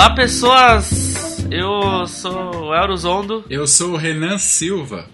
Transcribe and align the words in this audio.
Olá, 0.00 0.14
pessoas! 0.14 1.44
Eu 1.50 2.06
sou 2.06 2.68
o 2.68 2.74
Eurozondo. 2.74 3.44
Eu 3.50 3.66
sou 3.66 3.92
o 3.92 3.96
Renan 3.98 4.38
Silva. 4.38 5.06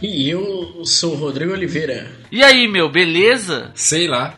E 0.00 0.30
eu 0.30 0.82
sou 0.86 1.12
o 1.12 1.16
Rodrigo 1.16 1.52
Oliveira. 1.52 2.10
E 2.32 2.42
aí, 2.42 2.66
meu, 2.66 2.88
beleza? 2.88 3.70
Sei 3.76 4.08
lá. 4.08 4.34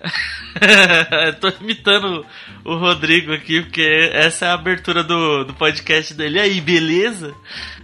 Tô 1.41 1.51
imitando 1.61 2.27
o 2.65 2.75
Rodrigo 2.75 3.33
aqui, 3.33 3.63
porque 3.63 4.11
essa 4.13 4.47
é 4.47 4.49
a 4.49 4.55
abertura 4.55 5.05
do, 5.05 5.45
do 5.45 5.55
podcast 5.55 6.13
dele. 6.15 6.39
E 6.39 6.41
aí, 6.41 6.61
beleza? 6.61 7.33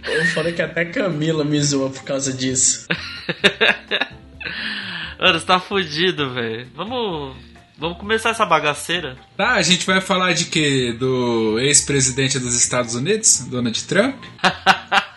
Eu 0.03 0.25
falei 0.25 0.51
que 0.51 0.61
até 0.61 0.83
Camila 0.83 1.45
me 1.45 1.61
zoa 1.61 1.89
por 1.89 2.03
causa 2.03 2.33
disso. 2.33 2.85
Mano, 5.17 5.39
você 5.39 5.45
tá 5.45 5.57
fudido, 5.57 6.33
velho. 6.33 6.67
Vamos 6.75 7.37
Vamos 7.79 7.97
começar 7.97 8.31
essa 8.31 8.45
bagaceira. 8.45 9.17
Tá, 9.37 9.53
a 9.53 9.61
gente 9.61 9.85
vai 9.85 10.01
falar 10.01 10.33
de 10.33 10.45
quê? 10.45 10.93
Do 10.99 11.57
ex-presidente 11.59 12.37
dos 12.37 12.53
Estados 12.53 12.93
Unidos, 12.93 13.47
Donald 13.49 13.83
Trump? 13.85 14.15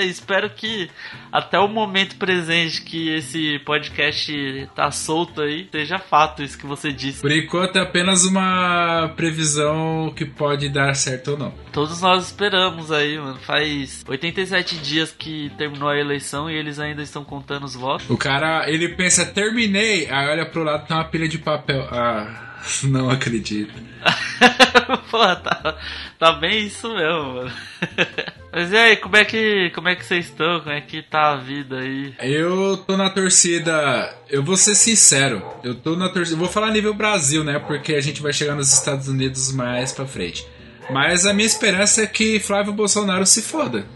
Espero 0.00 0.50
que 0.50 0.90
até 1.30 1.58
o 1.58 1.68
momento 1.68 2.16
presente 2.16 2.82
que 2.82 3.10
esse 3.14 3.58
podcast 3.60 4.68
tá 4.74 4.90
solto 4.90 5.42
aí, 5.42 5.68
seja 5.70 5.98
fato 5.98 6.42
isso 6.42 6.58
que 6.58 6.66
você 6.66 6.92
disse. 6.92 7.20
Por 7.20 7.32
enquanto 7.32 7.76
é 7.76 7.82
apenas 7.82 8.24
uma 8.24 9.12
previsão 9.16 10.12
que 10.16 10.24
pode 10.24 10.68
dar 10.68 10.94
certo 10.94 11.32
ou 11.32 11.38
não. 11.38 11.54
Todos 11.72 12.00
nós 12.00 12.26
esperamos 12.26 12.90
aí, 12.90 13.18
mano. 13.18 13.38
Faz 13.40 14.04
87 14.06 14.76
dias 14.78 15.10
que 15.10 15.50
terminou 15.56 15.88
a 15.88 15.98
eleição 15.98 16.50
e 16.50 16.54
eles 16.54 16.78
ainda 16.78 17.02
estão 17.02 17.24
contando 17.24 17.64
os 17.64 17.74
votos. 17.74 18.08
O 18.10 18.16
cara, 18.16 18.70
ele 18.70 18.88
pensa, 18.90 19.24
terminei, 19.24 20.08
aí 20.10 20.28
olha 20.28 20.46
pro 20.46 20.62
lado 20.62 20.86
tem 20.86 20.96
uma 20.96 21.04
pilha 21.04 21.28
de 21.28 21.38
papel. 21.38 21.86
Ah, 21.90 22.52
não 22.84 23.10
acredito. 23.10 23.72
Pô, 25.10 25.18
tá, 25.36 25.78
tá 26.18 26.32
bem 26.32 26.66
isso 26.66 26.88
mesmo, 26.94 27.34
mano. 27.34 27.52
Mas 28.52 28.70
e 28.70 28.76
aí, 28.76 28.96
como 28.98 29.16
é 29.16 29.24
que 29.24 29.70
como 29.70 29.88
é 29.88 29.96
que 29.96 30.04
vocês 30.04 30.26
estão? 30.26 30.60
Como 30.60 30.72
é 30.72 30.80
que 30.82 31.02
tá 31.02 31.32
a 31.32 31.36
vida 31.36 31.78
aí? 31.78 32.14
Eu 32.20 32.76
tô 32.76 32.98
na 32.98 33.08
torcida. 33.08 34.14
Eu 34.28 34.42
vou 34.42 34.58
ser 34.58 34.74
sincero. 34.74 35.42
Eu 35.64 35.74
tô 35.74 35.96
na 35.96 36.10
torcida. 36.10 36.36
Vou 36.36 36.48
falar 36.48 36.70
nível 36.70 36.92
Brasil, 36.92 37.42
né? 37.42 37.58
Porque 37.58 37.94
a 37.94 38.00
gente 38.00 38.20
vai 38.20 38.32
chegar 38.32 38.54
nos 38.54 38.70
Estados 38.70 39.08
Unidos 39.08 39.52
mais 39.52 39.92
pra 39.92 40.04
frente. 40.06 40.46
Mas 40.90 41.26
a 41.26 41.32
minha 41.32 41.46
esperança 41.46 42.02
é 42.02 42.06
que 42.06 42.40
Flávio 42.40 42.72
Bolsonaro 42.72 43.24
se 43.26 43.42
foda. 43.42 43.86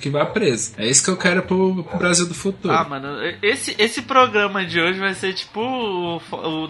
Que 0.00 0.10
vá 0.10 0.24
preso. 0.24 0.72
É 0.76 0.86
isso 0.86 1.02
que 1.02 1.10
eu 1.10 1.16
quero 1.16 1.42
pro, 1.42 1.82
pro 1.82 1.98
Brasil 1.98 2.26
do 2.26 2.34
futuro. 2.34 2.72
Ah, 2.72 2.84
mano, 2.84 3.08
esse, 3.42 3.74
esse 3.78 4.02
programa 4.02 4.64
de 4.64 4.80
hoje 4.80 4.98
vai 4.98 5.14
ser 5.14 5.34
tipo. 5.34 5.60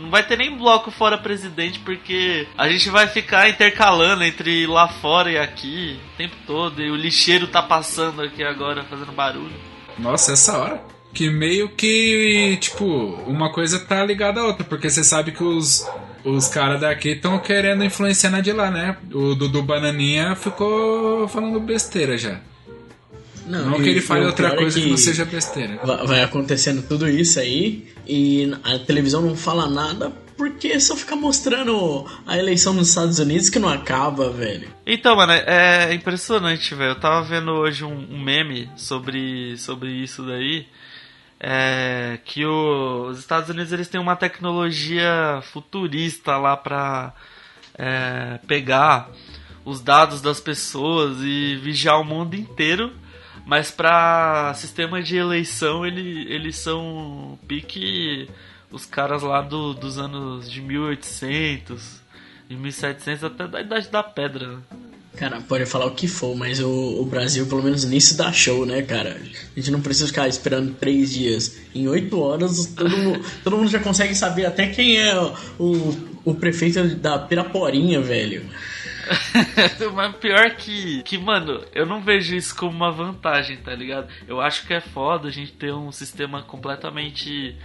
Não 0.00 0.10
vai 0.10 0.22
ter 0.22 0.38
nem 0.38 0.56
bloco 0.56 0.90
fora 0.90 1.18
presidente, 1.18 1.78
porque 1.80 2.46
a 2.56 2.68
gente 2.68 2.88
vai 2.88 3.06
ficar 3.06 3.48
intercalando 3.48 4.24
entre 4.24 4.66
lá 4.66 4.88
fora 4.88 5.30
e 5.30 5.38
aqui 5.38 6.00
o 6.14 6.16
tempo 6.16 6.36
todo. 6.46 6.82
E 6.82 6.90
o 6.90 6.96
lixeiro 6.96 7.46
tá 7.48 7.62
passando 7.62 8.22
aqui 8.22 8.42
agora, 8.42 8.84
fazendo 8.84 9.12
barulho. 9.12 9.54
Nossa, 9.98 10.32
essa 10.32 10.58
hora? 10.58 10.95
Que 11.16 11.30
meio 11.30 11.70
que, 11.70 12.58
tipo, 12.60 12.84
uma 13.26 13.50
coisa 13.50 13.78
tá 13.78 14.04
ligada 14.04 14.38
à 14.38 14.44
outra, 14.44 14.62
porque 14.62 14.90
você 14.90 15.02
sabe 15.02 15.32
que 15.32 15.42
os 15.42 15.82
os 16.22 16.46
caras 16.46 16.80
daqui 16.80 17.10
estão 17.10 17.38
querendo 17.38 17.82
influenciar 17.82 18.28
na 18.28 18.42
de 18.42 18.52
lá, 18.52 18.70
né? 18.70 18.98
O 19.10 19.34
Dudu 19.34 19.62
Bananinha 19.62 20.36
ficou 20.36 21.26
falando 21.26 21.58
besteira 21.58 22.18
já. 22.18 22.38
Não, 23.46 23.70
não 23.70 23.80
que 23.80 23.88
ele 23.88 24.02
fale 24.02 24.26
outra 24.26 24.48
é 24.48 24.56
coisa 24.56 24.76
é 24.76 24.80
que, 24.80 24.84
que, 24.84 24.90
não 24.90 24.98
seja 24.98 25.24
besteira. 25.24 25.80
Vai 26.04 26.22
acontecendo 26.22 26.82
tudo 26.82 27.08
isso 27.08 27.40
aí 27.40 27.86
e 28.06 28.52
a 28.62 28.78
televisão 28.78 29.22
não 29.22 29.34
fala 29.34 29.70
nada 29.70 30.10
porque 30.36 30.78
só 30.78 30.94
fica 30.94 31.16
mostrando 31.16 32.04
a 32.26 32.36
eleição 32.36 32.74
nos 32.74 32.90
Estados 32.90 33.18
Unidos 33.18 33.48
que 33.48 33.58
não 33.58 33.70
acaba, 33.70 34.30
velho. 34.30 34.68
Então, 34.86 35.16
mano, 35.16 35.32
é 35.32 35.94
impressionante, 35.94 36.74
velho. 36.74 36.90
Eu 36.90 37.00
tava 37.00 37.22
vendo 37.22 37.52
hoje 37.52 37.84
um, 37.84 38.06
um 38.10 38.20
meme 38.20 38.68
sobre, 38.76 39.56
sobre 39.56 39.90
isso 39.92 40.22
daí 40.24 40.66
é, 41.38 42.18
que 42.24 42.44
o, 42.44 43.08
os 43.08 43.18
Estados 43.18 43.50
Unidos 43.50 43.72
eles 43.72 43.88
têm 43.88 44.00
uma 44.00 44.16
tecnologia 44.16 45.40
futurista 45.52 46.36
lá 46.36 46.56
para 46.56 47.12
é, 47.78 48.38
pegar 48.46 49.10
os 49.64 49.80
dados 49.80 50.22
das 50.22 50.40
pessoas 50.40 51.18
e 51.20 51.56
vigiar 51.56 52.00
o 52.00 52.04
mundo 52.04 52.34
inteiro, 52.34 52.92
mas 53.44 53.70
para 53.70 54.54
sistema 54.54 55.02
de 55.02 55.16
eleição 55.16 55.84
ele, 55.84 56.32
eles 56.32 56.56
são 56.56 57.38
pique 57.46 58.28
os 58.70 58.86
caras 58.86 59.22
lá 59.22 59.42
do, 59.42 59.74
dos 59.74 59.98
anos 59.98 60.50
de 60.50 60.60
1800, 60.60 62.02
de 62.48 62.56
1700 62.56 63.24
até 63.24 63.46
da 63.46 63.60
idade 63.60 63.88
da 63.88 64.02
pedra. 64.02 64.58
Cara, 65.16 65.40
pode 65.40 65.64
falar 65.64 65.86
o 65.86 65.92
que 65.92 66.06
for, 66.06 66.36
mas 66.36 66.60
o, 66.60 67.00
o, 67.00 67.04
Brasil, 67.06 67.46
pelo 67.46 67.62
menos 67.62 67.84
nisso, 67.84 68.16
dá 68.16 68.30
show, 68.32 68.66
né, 68.66 68.82
cara? 68.82 69.16
A 69.18 69.58
gente 69.58 69.70
não 69.70 69.80
precisa 69.80 70.08
ficar 70.08 70.28
esperando 70.28 70.74
três 70.74 71.10
dias. 71.10 71.58
Em 71.74 71.88
oito 71.88 72.20
horas, 72.20 72.66
todo 72.66 72.96
mundo, 72.96 73.24
todo 73.42 73.56
mundo 73.56 73.68
já 73.68 73.78
consegue 73.78 74.14
saber 74.14 74.44
até 74.44 74.66
quem 74.66 74.98
é 74.98 75.18
o, 75.58 75.96
o 76.22 76.34
prefeito 76.34 76.96
da 76.96 77.18
Piraporinha, 77.18 78.00
velho. 78.02 78.44
Mas 79.94 80.16
pior 80.16 80.50
que, 80.50 81.02
que, 81.02 81.16
mano, 81.16 81.64
eu 81.74 81.86
não 81.86 82.02
vejo 82.02 82.34
isso 82.34 82.54
como 82.54 82.72
uma 82.72 82.92
vantagem, 82.92 83.56
tá 83.56 83.74
ligado? 83.74 84.08
Eu 84.28 84.40
acho 84.40 84.66
que 84.66 84.74
é 84.74 84.80
foda 84.80 85.28
a 85.28 85.32
gente 85.32 85.52
ter 85.52 85.72
um 85.72 85.90
sistema 85.90 86.42
completamente 86.42 87.56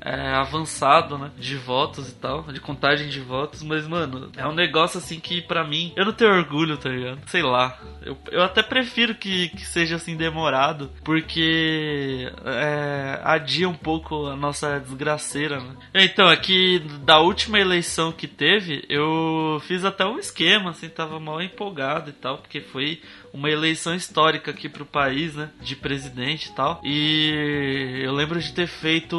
é, 0.00 0.34
avançado, 0.34 1.18
né? 1.18 1.30
De 1.36 1.56
votos 1.56 2.10
e 2.10 2.14
tal, 2.14 2.42
de 2.42 2.60
contagem 2.60 3.08
de 3.08 3.20
votos, 3.20 3.62
mas, 3.62 3.86
mano, 3.86 4.30
é 4.36 4.46
um 4.46 4.54
negócio 4.54 4.98
assim 4.98 5.20
que 5.20 5.40
para 5.42 5.64
mim, 5.64 5.92
eu 5.96 6.04
não 6.04 6.12
tenho 6.12 6.32
orgulho, 6.32 6.76
tá 6.76 6.88
ligado? 6.88 7.20
Sei 7.26 7.42
lá. 7.42 7.78
Eu, 8.02 8.16
eu 8.30 8.42
até 8.42 8.62
prefiro 8.62 9.14
que, 9.14 9.48
que 9.50 9.64
seja 9.64 9.96
assim 9.96 10.16
demorado, 10.16 10.90
porque 11.04 12.30
é, 12.44 13.20
adia 13.22 13.68
um 13.68 13.74
pouco 13.74 14.26
a 14.26 14.36
nossa 14.36 14.78
desgraceira, 14.78 15.60
né? 15.60 15.76
Então, 15.94 16.28
aqui 16.28 16.78
da 17.04 17.18
última 17.20 17.58
eleição 17.58 18.12
que 18.12 18.26
teve, 18.26 18.84
eu 18.88 19.60
fiz 19.66 19.84
até 19.84 20.04
um 20.04 20.18
esquema, 20.18 20.70
assim, 20.70 20.88
tava 20.88 21.18
mal 21.18 21.42
empolgado 21.42 22.10
e 22.10 22.12
tal, 22.12 22.38
porque 22.38 22.60
foi 22.60 23.00
uma 23.38 23.48
eleição 23.50 23.94
histórica 23.94 24.50
aqui 24.50 24.68
pro 24.68 24.84
país, 24.84 25.34
né? 25.34 25.50
De 25.60 25.76
presidente 25.76 26.46
e 26.46 26.52
tal. 26.52 26.80
E 26.82 28.02
eu 28.02 28.12
lembro 28.12 28.40
de 28.40 28.52
ter 28.52 28.66
feito 28.66 29.16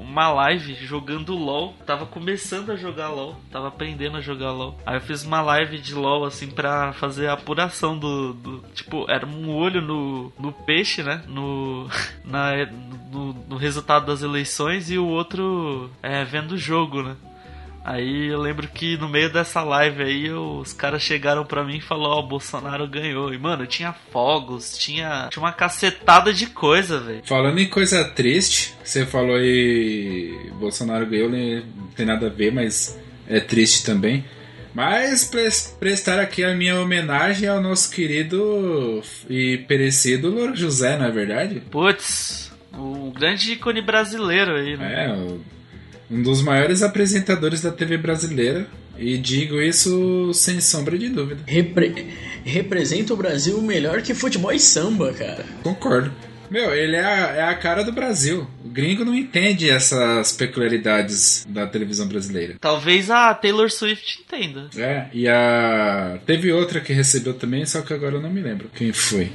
uma 0.00 0.28
live 0.28 0.74
jogando 0.74 1.34
LOL. 1.34 1.74
Tava 1.84 2.06
começando 2.06 2.70
a 2.70 2.76
jogar 2.76 3.08
LOL, 3.08 3.36
tava 3.50 3.68
aprendendo 3.68 4.16
a 4.16 4.20
jogar 4.20 4.52
LOL. 4.52 4.78
Aí 4.86 4.96
eu 4.96 5.00
fiz 5.00 5.24
uma 5.24 5.42
live 5.42 5.78
de 5.78 5.94
LOL, 5.94 6.24
assim, 6.24 6.48
pra 6.48 6.92
fazer 6.92 7.26
a 7.26 7.32
apuração 7.32 7.98
do. 7.98 8.32
do 8.32 8.64
tipo, 8.74 9.04
era 9.10 9.26
um 9.26 9.52
olho 9.52 9.82
no, 9.82 10.32
no 10.38 10.52
peixe, 10.52 11.02
né? 11.02 11.22
No, 11.26 11.88
na, 12.24 12.66
no, 13.10 13.32
no 13.32 13.56
resultado 13.56 14.06
das 14.06 14.22
eleições 14.22 14.90
e 14.90 14.98
o 14.98 15.06
outro 15.06 15.90
é, 16.02 16.24
vendo 16.24 16.52
o 16.52 16.58
jogo, 16.58 17.02
né? 17.02 17.16
Aí 17.88 18.26
eu 18.26 18.38
lembro 18.38 18.68
que 18.68 18.98
no 18.98 19.08
meio 19.08 19.32
dessa 19.32 19.62
live 19.62 20.02
aí 20.02 20.30
os 20.30 20.74
caras 20.74 21.00
chegaram 21.00 21.42
pra 21.46 21.64
mim 21.64 21.78
e 21.78 21.80
falaram: 21.80 22.10
Ó, 22.10 22.16
oh, 22.16 22.24
o 22.24 22.28
Bolsonaro 22.28 22.86
ganhou. 22.86 23.32
E 23.32 23.38
mano, 23.38 23.66
tinha 23.66 23.94
fogos, 24.12 24.76
tinha, 24.76 25.28
tinha 25.30 25.42
uma 25.42 25.52
cacetada 25.52 26.30
de 26.30 26.48
coisa, 26.48 27.00
velho. 27.00 27.22
Falando 27.24 27.58
em 27.58 27.66
coisa 27.66 28.04
triste, 28.04 28.74
você 28.84 29.06
falou 29.06 29.36
aí: 29.36 30.50
Bolsonaro 30.60 31.06
ganhou, 31.06 31.30
não 31.30 31.86
tem 31.96 32.04
nada 32.04 32.26
a 32.26 32.30
ver, 32.30 32.52
mas 32.52 33.00
é 33.26 33.40
triste 33.40 33.86
também. 33.86 34.22
Mas 34.74 35.24
prestar 35.80 36.20
aqui 36.20 36.44
a 36.44 36.54
minha 36.54 36.78
homenagem 36.78 37.48
ao 37.48 37.62
nosso 37.62 37.90
querido 37.90 39.02
e 39.30 39.64
perecido 39.66 40.28
Louro 40.28 40.54
José, 40.54 40.98
não 40.98 41.06
é 41.06 41.10
verdade? 41.10 41.62
Putz, 41.70 42.52
o 42.74 43.10
grande 43.12 43.54
ícone 43.54 43.80
brasileiro 43.80 44.56
aí, 44.56 44.76
né? 44.76 45.06
É, 45.06 45.12
o 45.14 45.40
um 46.10 46.22
dos 46.22 46.42
maiores 46.42 46.82
apresentadores 46.82 47.60
da 47.60 47.70
TV 47.70 47.96
brasileira. 47.96 48.66
E 48.98 49.16
digo 49.16 49.60
isso 49.60 50.32
sem 50.34 50.60
sombra 50.60 50.98
de 50.98 51.08
dúvida. 51.08 51.42
Repre 51.46 52.08
representa 52.44 53.14
o 53.14 53.16
Brasil 53.16 53.60
melhor 53.62 54.02
que 54.02 54.14
futebol 54.14 54.50
e 54.52 54.58
samba, 54.58 55.12
cara. 55.12 55.44
Concordo. 55.62 56.10
Meu, 56.50 56.74
ele 56.74 56.96
é 56.96 57.04
a, 57.04 57.18
é 57.36 57.42
a 57.42 57.54
cara 57.54 57.84
do 57.84 57.92
Brasil. 57.92 58.46
O 58.64 58.68
gringo 58.68 59.04
não 59.04 59.14
entende 59.14 59.68
essas 59.68 60.32
peculiaridades 60.32 61.46
da 61.48 61.66
televisão 61.66 62.08
brasileira. 62.08 62.56
Talvez 62.58 63.10
a 63.10 63.34
Taylor 63.34 63.70
Swift 63.70 64.22
entenda. 64.22 64.70
É, 64.76 65.06
e 65.12 65.28
a. 65.28 66.18
Teve 66.24 66.50
outra 66.50 66.80
que 66.80 66.92
recebeu 66.92 67.34
também, 67.34 67.66
só 67.66 67.82
que 67.82 67.92
agora 67.92 68.16
eu 68.16 68.22
não 68.22 68.30
me 68.30 68.40
lembro 68.40 68.70
quem 68.74 68.92
foi. 68.92 69.30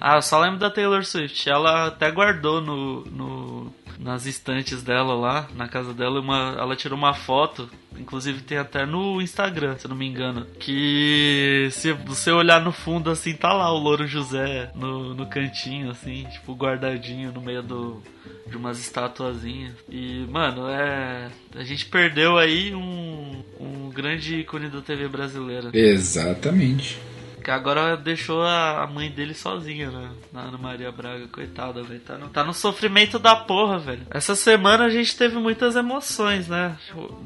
Ah, 0.00 0.16
eu 0.16 0.22
só 0.22 0.40
lembro 0.40 0.58
da 0.58 0.70
Taylor 0.70 1.04
Swift. 1.04 1.48
Ela 1.48 1.88
até 1.88 2.10
guardou 2.10 2.60
no, 2.60 3.04
no 3.06 3.74
nas 3.98 4.26
estantes 4.26 4.82
dela 4.82 5.14
lá, 5.14 5.48
na 5.54 5.68
casa 5.68 5.92
dela, 5.92 6.20
uma, 6.20 6.54
ela 6.58 6.76
tirou 6.76 6.98
uma 6.98 7.14
foto, 7.14 7.68
inclusive 7.98 8.42
tem 8.42 8.58
até 8.58 8.84
no 8.84 9.20
Instagram, 9.20 9.76
se 9.78 9.88
não 9.88 9.96
me 9.96 10.06
engano, 10.06 10.46
que 10.58 11.68
se 11.72 11.92
você 11.92 12.30
olhar 12.30 12.60
no 12.60 12.72
fundo 12.72 13.10
assim, 13.10 13.34
tá 13.34 13.52
lá 13.52 13.72
o 13.72 13.78
Louro 13.78 14.06
José 14.06 14.70
no, 14.74 15.14
no 15.14 15.26
cantinho, 15.26 15.90
assim, 15.90 16.24
tipo, 16.32 16.54
guardadinho 16.54 17.32
no 17.32 17.40
meio 17.40 17.62
do, 17.62 18.02
de 18.46 18.56
umas 18.56 18.78
estatuazinhas. 18.78 19.74
E, 19.88 20.26
mano, 20.30 20.68
é. 20.68 21.28
A 21.54 21.64
gente 21.64 21.86
perdeu 21.86 22.36
aí 22.38 22.74
um, 22.74 23.42
um 23.58 23.90
grande 23.90 24.40
ícone 24.40 24.68
da 24.68 24.80
TV 24.80 25.08
brasileira. 25.08 25.70
Exatamente. 25.72 26.98
Que 27.46 27.52
agora 27.52 27.96
deixou 27.96 28.42
a 28.42 28.90
mãe 28.92 29.08
dele 29.08 29.32
sozinha, 29.32 29.88
né? 29.88 30.10
Na 30.32 30.40
Ana 30.40 30.58
Maria 30.58 30.90
Braga, 30.90 31.28
coitada, 31.28 31.80
velho. 31.80 32.00
Tá 32.00 32.18
no, 32.18 32.28
tá 32.28 32.42
no 32.42 32.52
sofrimento 32.52 33.20
da 33.20 33.36
porra, 33.36 33.78
velho. 33.78 34.02
Essa 34.10 34.34
semana 34.34 34.86
a 34.86 34.90
gente 34.90 35.16
teve 35.16 35.38
muitas 35.38 35.76
emoções, 35.76 36.48
né? 36.48 36.76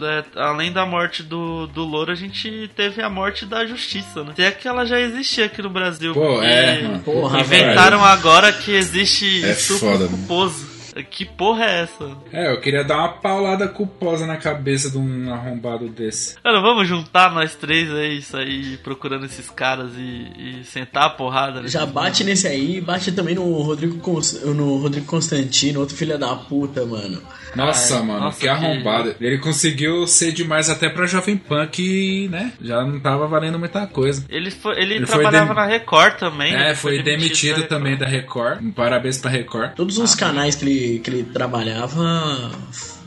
É, 0.02 0.38
além 0.38 0.72
da 0.72 0.84
morte 0.84 1.22
do, 1.22 1.67
do 1.69 1.84
Louro, 1.84 2.12
a 2.12 2.14
gente 2.14 2.70
teve 2.76 3.00
a 3.00 3.08
morte 3.08 3.46
da 3.46 3.64
Justiça, 3.64 4.22
né? 4.22 4.32
Até 4.32 4.50
que 4.50 4.69
ela 4.69 4.84
já 4.84 5.00
existia 5.00 5.46
aqui 5.46 5.62
no 5.62 5.70
Brasil. 5.70 6.12
Pô, 6.12 6.43
é. 6.43 6.99
Porra, 7.02 7.40
Inventaram 7.40 8.05
agora 8.05 8.52
que 8.52 8.72
existe 8.72 9.43
É 9.43 9.55
suco 9.55 9.87
foda, 9.87 10.06
culposo. 10.06 10.69
Que 11.02 11.25
porra 11.25 11.64
é 11.64 11.82
essa? 11.82 12.17
É, 12.32 12.52
eu 12.52 12.61
queria 12.61 12.85
dar 12.85 12.99
uma 12.99 13.08
paulada 13.08 13.67
culposa 13.69 14.26
na 14.26 14.37
cabeça 14.37 14.91
de 14.91 14.99
um 14.99 15.32
arrombado 15.32 15.88
desse. 15.88 16.37
Mano, 16.44 16.61
vamos 16.62 16.87
juntar 16.88 17.32
nós 17.32 17.55
três 17.55 17.91
aí, 17.91 18.20
sair 18.23 18.79
procurando 18.79 19.26
esses 19.26 19.49
caras 19.50 19.91
e, 19.97 20.61
e 20.61 20.64
sentar 20.64 21.05
a 21.05 21.11
porrada. 21.11 21.67
Já 21.69 21.81
nesses 21.81 21.94
bate 21.94 22.25
nesse 22.25 22.47
aí, 22.47 22.81
bate 22.81 23.12
também 23.12 23.35
no 23.35 23.44
Rodrigo, 23.62 23.99
Cons- 23.99 24.43
no 24.44 24.79
Rodrigo 24.79 25.06
Constantino, 25.06 25.81
outro 25.81 25.97
filho 25.97 26.19
da 26.19 26.35
puta, 26.35 26.85
mano. 26.87 27.20
Nossa, 27.55 27.97
Ai, 27.97 28.02
mano, 28.02 28.20
nossa, 28.20 28.37
que 28.38 28.43
que- 28.43 28.49
arrombado. 28.49 29.14
Ele 29.20 29.38
conseguiu 29.38 30.06
ser 30.06 30.32
demais 30.32 30.70
até 30.70 30.88
pra 30.88 31.06
Jovem 31.06 31.37
Pan, 31.37 31.67
que, 31.67 32.29
né, 32.29 32.52
já 32.61 32.85
não 32.85 33.00
tava 33.00 33.26
valendo 33.26 33.58
muita 33.58 33.87
coisa. 33.87 34.25
Ele, 34.29 34.50
foi, 34.50 34.81
ele, 34.81 34.94
Ele 34.94 35.06
foi 35.06 35.20
trabalhava 35.23 35.47
dem- 35.47 35.55
na 35.56 35.67
Record 35.67 36.14
também. 36.19 36.55
É, 36.55 36.67
ele 36.67 36.75
foi 36.76 37.02
demitido 37.02 37.62
da 37.62 37.67
também 37.67 37.97
da 37.97 38.06
Record. 38.06 38.62
Parabéns 38.75 39.19
pra 39.19 39.31
Record. 39.31 39.73
Todos 39.75 39.99
os 39.99 40.14
canais 40.14 40.55
que 40.55 40.64
ele, 40.64 40.99
que 41.00 41.11
ele 41.11 41.25
trabalhava 41.25 42.52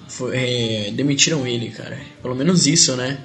foi- 0.09 0.35
é, 0.35 0.91
demitiram 0.91 1.47
ele, 1.47 1.69
cara. 1.69 1.97
Pelo 2.21 2.35
menos 2.35 2.67
isso, 2.67 2.95
né? 2.95 3.17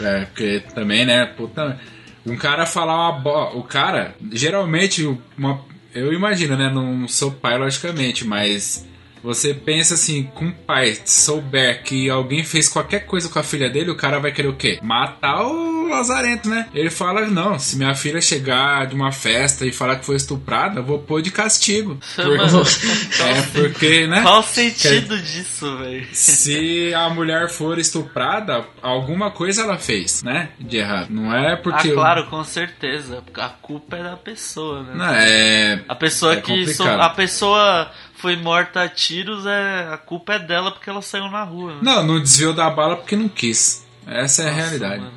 É, 0.00 0.26
porque 0.26 0.62
também, 0.74 1.04
né, 1.04 1.26
puta. 1.26 1.78
Um 2.24 2.36
cara 2.36 2.66
falar 2.66 3.10
uma 3.10 3.12
bo... 3.20 3.58
O 3.58 3.62
cara, 3.62 4.14
geralmente, 4.32 5.04
uma... 5.38 5.60
eu 5.94 6.12
imagino, 6.12 6.56
né? 6.56 6.68
Não 6.72 7.06
sou 7.06 7.30
pai, 7.30 7.56
logicamente, 7.56 8.26
mas 8.26 8.84
você 9.26 9.52
pensa 9.52 9.94
assim, 9.94 10.22
com 10.34 10.46
um 10.46 10.52
pai 10.52 10.96
souber 11.04 11.82
que 11.82 12.08
alguém 12.08 12.44
fez 12.44 12.68
qualquer 12.68 13.00
coisa 13.06 13.28
com 13.28 13.38
a 13.38 13.42
filha 13.42 13.68
dele, 13.68 13.90
o 13.90 13.96
cara 13.96 14.18
vai 14.18 14.32
querer 14.32 14.48
o 14.48 14.54
quê? 14.56 14.78
Matar 14.82 15.42
o 15.46 15.88
Lazarento, 15.88 16.48
né? 16.48 16.68
Ele 16.74 16.90
fala: 16.90 17.26
não, 17.26 17.58
se 17.58 17.76
minha 17.76 17.94
filha 17.94 18.20
chegar 18.20 18.86
de 18.86 18.94
uma 18.94 19.12
festa 19.12 19.66
e 19.66 19.72
falar 19.72 19.96
que 19.96 20.06
foi 20.06 20.16
estuprada, 20.16 20.80
eu 20.80 20.84
vou 20.84 20.98
pôr 20.98 21.20
de 21.22 21.30
castigo. 21.30 21.98
Por- 22.16 22.36
Mano, 22.36 22.62
É, 23.20 23.42
porque, 23.52 24.06
né? 24.06 24.22
Qual 24.22 24.40
o 24.40 24.42
sentido 24.42 25.18
disso, 25.20 25.76
velho? 25.78 26.06
Se 26.12 26.92
a 26.94 27.08
mulher 27.10 27.48
for 27.48 27.78
estuprada, 27.78 28.64
alguma 28.82 29.30
coisa 29.30 29.62
ela 29.62 29.78
fez, 29.78 30.22
né? 30.22 30.50
De 30.58 30.76
errado. 30.78 31.08
Não 31.10 31.34
é 31.34 31.54
Ah, 31.54 31.56
porque. 31.56 31.92
claro, 31.92 32.26
com 32.26 32.42
certeza. 32.44 33.22
A 33.34 33.48
culpa 33.48 33.96
é 33.96 34.02
da 34.02 34.16
pessoa, 34.16 34.82
né? 34.82 34.92
Não, 34.94 35.14
é. 35.14 35.80
A 35.88 35.94
pessoa 35.94 36.34
É 36.34 36.40
que. 36.40 36.66
so- 36.74 36.84
a 36.88 37.08
pessoa 37.10 37.90
foi 38.26 38.34
morta 38.36 38.82
a 38.82 38.88
tiros, 38.88 39.46
é, 39.46 39.88
a 39.92 39.96
culpa 39.96 40.34
é 40.34 40.38
dela 40.40 40.72
porque 40.72 40.90
ela 40.90 41.00
saiu 41.00 41.28
na 41.30 41.44
rua. 41.44 41.74
né? 41.74 41.78
Não, 41.80 42.02
não 42.04 42.18
desviou 42.20 42.52
da 42.52 42.68
bala 42.68 42.96
porque 42.96 43.14
não 43.14 43.28
quis. 43.28 43.86
Essa 44.04 44.42
é 44.42 44.46
a 44.46 44.50
Nossa, 44.50 44.62
realidade. 44.62 45.00
mano. 45.00 45.12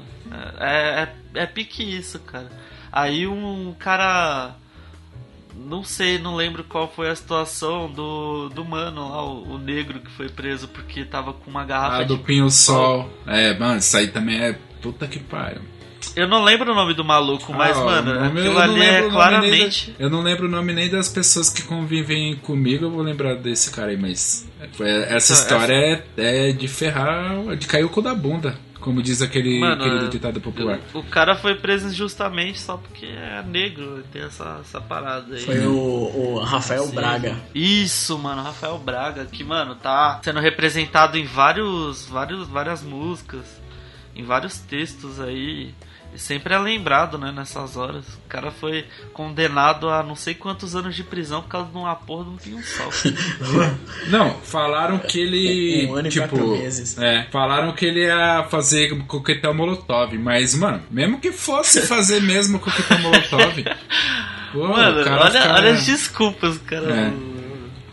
É, 0.59 1.07
é, 1.33 1.41
é 1.41 1.45
pique 1.47 1.81
isso, 1.83 2.19
cara. 2.19 2.51
Aí 2.91 3.25
um 3.25 3.73
cara. 3.79 4.51
Não 5.55 5.83
sei, 5.83 6.19
não 6.19 6.35
lembro 6.35 6.63
qual 6.63 6.87
foi 6.87 7.09
a 7.09 7.15
situação 7.15 7.91
do, 7.91 8.49
do 8.49 8.63
mano 8.63 9.09
lá, 9.09 9.23
o, 9.25 9.55
o 9.55 9.57
negro 9.57 9.99
que 9.99 10.11
foi 10.11 10.29
preso 10.29 10.67
porque 10.67 11.03
tava 11.03 11.33
com 11.33 11.49
uma 11.49 11.65
garrafa 11.65 11.97
Ah, 11.97 12.01
de. 12.03 12.07
do 12.09 12.19
Pinho 12.19 12.49
Sol. 12.51 13.09
É, 13.25 13.57
mano, 13.57 13.79
isso 13.79 13.97
aí 13.97 14.07
também 14.07 14.39
é. 14.39 14.53
Puta 14.81 15.07
que 15.07 15.19
pariu. 15.19 15.61
Eu 16.15 16.27
não 16.27 16.43
lembro 16.43 16.71
o 16.71 16.75
nome 16.75 16.93
do 16.93 17.03
maluco, 17.03 17.53
mas, 17.53 17.75
Ah, 17.77 17.81
ó, 17.81 17.85
mano, 17.85 18.11
o 18.19 18.23
aquilo 18.25 18.53
não 18.53 18.61
ali 18.61 18.79
lembro 18.79 18.93
é 18.95 18.99
o 18.99 19.01
nome 19.03 19.11
claramente. 19.13 19.87
nem 19.87 19.97
da- 19.97 20.03
eu 20.05 20.09
não 20.09 20.21
lembro 20.21 20.45
o 20.47 20.49
nome 20.49 20.73
nem 20.73 20.89
das 20.89 21.09
pessoas 21.09 21.49
que 21.49 21.61
convivem 21.63 22.35
comigo, 22.37 22.85
eu 22.85 22.91
vou 22.91 23.01
lembrar 23.03 23.35
desse 23.35 23.71
cara 23.71 23.91
aí, 23.91 23.97
mas. 23.97 24.47
foi- 24.73 24.89
essa 24.89 25.33
Então, 25.33 25.43
história 25.57 26.03
é, 26.17 26.49
é 26.49 26.51
de 26.51 26.67
ferrar. 26.67 27.55
de 27.57 27.67
cair 27.67 27.83
o 27.83 27.89
cu 27.89 28.01
da 28.01 28.13
bunda. 28.15 28.57
Como 28.79 29.01
diz 29.03 29.21
aquele 29.21 29.59
Mano, 29.59 29.83
querido 29.83 30.05
é- 30.05 30.07
ditado 30.09 30.39
popular. 30.39 30.79
O 30.93 31.03
cara 31.03 31.35
foi 31.35 31.53
preso 31.55 31.87
injustamente 31.89 32.61
só 32.61 32.77
porque 32.77 33.05
é 33.07 33.43
negro, 33.45 34.01
tem 34.09 34.21
essa, 34.21 34.59
essa 34.61 34.79
parada 34.79 35.35
aí. 35.35 35.41
Foi 35.41 35.59
o, 35.67 35.73
o 36.35 36.39
Rafael 36.39 36.83
Sim. 36.85 36.95
Braga. 36.95 37.35
Isso, 37.53 38.17
mano, 38.17 38.41
Rafael 38.41 38.77
Braga, 38.79 39.25
que, 39.25 39.43
mano, 39.43 39.75
tá 39.75 40.21
sendo 40.23 40.39
representado 40.39 41.17
em 41.17 41.25
vários, 41.25 42.07
vários, 42.07 42.47
várias 42.47 42.81
músicas, 42.81 43.43
em 44.15 44.23
vários 44.23 44.57
textos 44.59 45.19
aí. 45.19 45.73
E 46.13 46.17
sempre 46.17 46.53
é 46.55 46.57
lembrado, 46.57 47.17
né, 47.19 47.31
nessas 47.31 47.77
horas. 47.77 48.03
O 48.07 48.27
cara 48.27 48.49
foi 48.51 48.83
condenado 49.13 49.89
a 49.89 50.01
não 50.01 50.15
sei 50.15 50.33
quantos 50.33 50.75
anos 50.75 50.95
de 50.95 51.03
prisão 51.03 51.41
por 51.43 51.49
causa 51.49 51.69
de 51.69 51.77
uma 51.77 51.95
porra 51.95 52.23
de 52.23 52.29
um 52.31 52.35
pinho 52.37 52.63
sol. 52.63 52.89
Não, 54.09 54.33
falaram 54.41 54.97
que 54.97 55.19
ele. 55.19 55.87
Um 55.87 55.95
ano 55.95 56.07
e 56.07 56.11
tipo, 56.11 56.27
quatro 56.29 56.47
meses. 56.49 56.97
É, 56.97 57.27
falaram 57.31 57.71
que 57.73 57.85
ele 57.85 58.05
ia 58.05 58.43
fazer 58.49 58.97
coquetel 59.05 59.53
molotov. 59.53 60.17
Mas, 60.17 60.55
mano, 60.55 60.81
mesmo 60.89 61.19
que 61.19 61.31
fosse 61.31 61.81
fazer 61.85 62.21
mesmo 62.21 62.59
coquetel 62.59 62.99
molotov. 62.99 63.63
pô, 64.51 64.67
mano, 64.67 64.97
olha, 65.01 65.31
fica- 65.31 65.53
olha 65.53 65.71
as 65.73 65.85
desculpas, 65.85 66.57
cara. 66.59 66.91
É. 66.91 67.09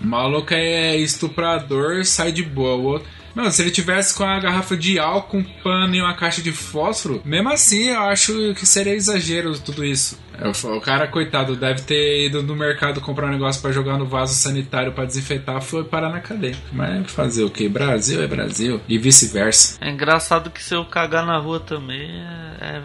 O 0.01 0.07
maluco 0.09 0.55
é 0.55 0.97
estuprador, 0.97 2.05
sai 2.05 2.33
de 2.33 2.43
boa. 2.43 2.75
O 2.77 2.83
outro. 2.85 3.16
Mano, 3.37 3.53
se 3.53 3.61
ele 3.61 3.71
tivesse 3.71 4.15
com 4.15 4.25
a 4.25 4.41
garrafa 4.41 4.75
de 4.75 4.99
álcool, 4.99 5.37
um 5.37 5.45
pano 5.63 5.95
e 5.95 6.01
uma 6.01 6.15
caixa 6.15 6.41
de 6.41 6.53
fósforo, 6.53 7.21
mesmo 7.23 7.51
assim 7.53 7.89
eu 7.91 8.01
acho 8.01 8.55
que 8.55 8.65
seria 8.65 8.95
exagero 8.95 9.59
tudo 9.59 9.85
isso. 9.85 10.19
É, 10.41 10.49
O 10.49 10.81
cara, 10.81 11.07
coitado, 11.07 11.55
deve 11.55 11.83
ter 11.83 12.25
ido 12.29 12.43
no 12.43 12.57
mercado 12.57 12.99
comprar 12.99 13.27
um 13.27 13.31
negócio 13.33 13.61
pra 13.61 13.73
jogar 13.73 13.99
no 13.99 14.07
vaso 14.07 14.35
sanitário 14.35 14.93
pra 14.93 15.05
desinfetar, 15.05 15.61
foi 15.61 15.85
parar 15.85 16.09
na 16.09 16.21
cadeia. 16.21 16.57
Mas 16.73 17.11
fazer 17.11 17.45
o 17.45 17.51
que? 17.51 17.69
Brasil 17.69 18.23
é 18.23 18.27
Brasil. 18.27 18.81
E 18.89 18.97
vice-versa. 18.97 19.77
É 19.83 19.91
engraçado 19.91 20.49
que 20.51 20.63
se 20.65 20.75
eu 20.75 20.87
cagar 20.87 21.27
na 21.27 21.37
rua 21.37 21.61
também, 21.61 22.09
é. 22.11 22.57
é- 22.79 22.83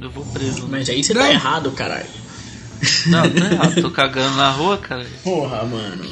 eu 0.00 0.10
vou 0.10 0.24
preso. 0.26 0.62
Né? 0.62 0.68
Mas 0.78 0.88
aí 0.90 1.04
você 1.04 1.14
Não. 1.14 1.20
tá 1.22 1.30
errado, 1.30 1.70
caralho. 1.70 2.06
Não, 3.06 3.30
tá 3.30 3.46
errado, 3.46 3.80
tô 3.80 3.90
cagando 3.92 4.36
na 4.36 4.50
rua, 4.50 4.76
cara. 4.78 5.06
Porra, 5.22 5.62
mano. 5.64 6.04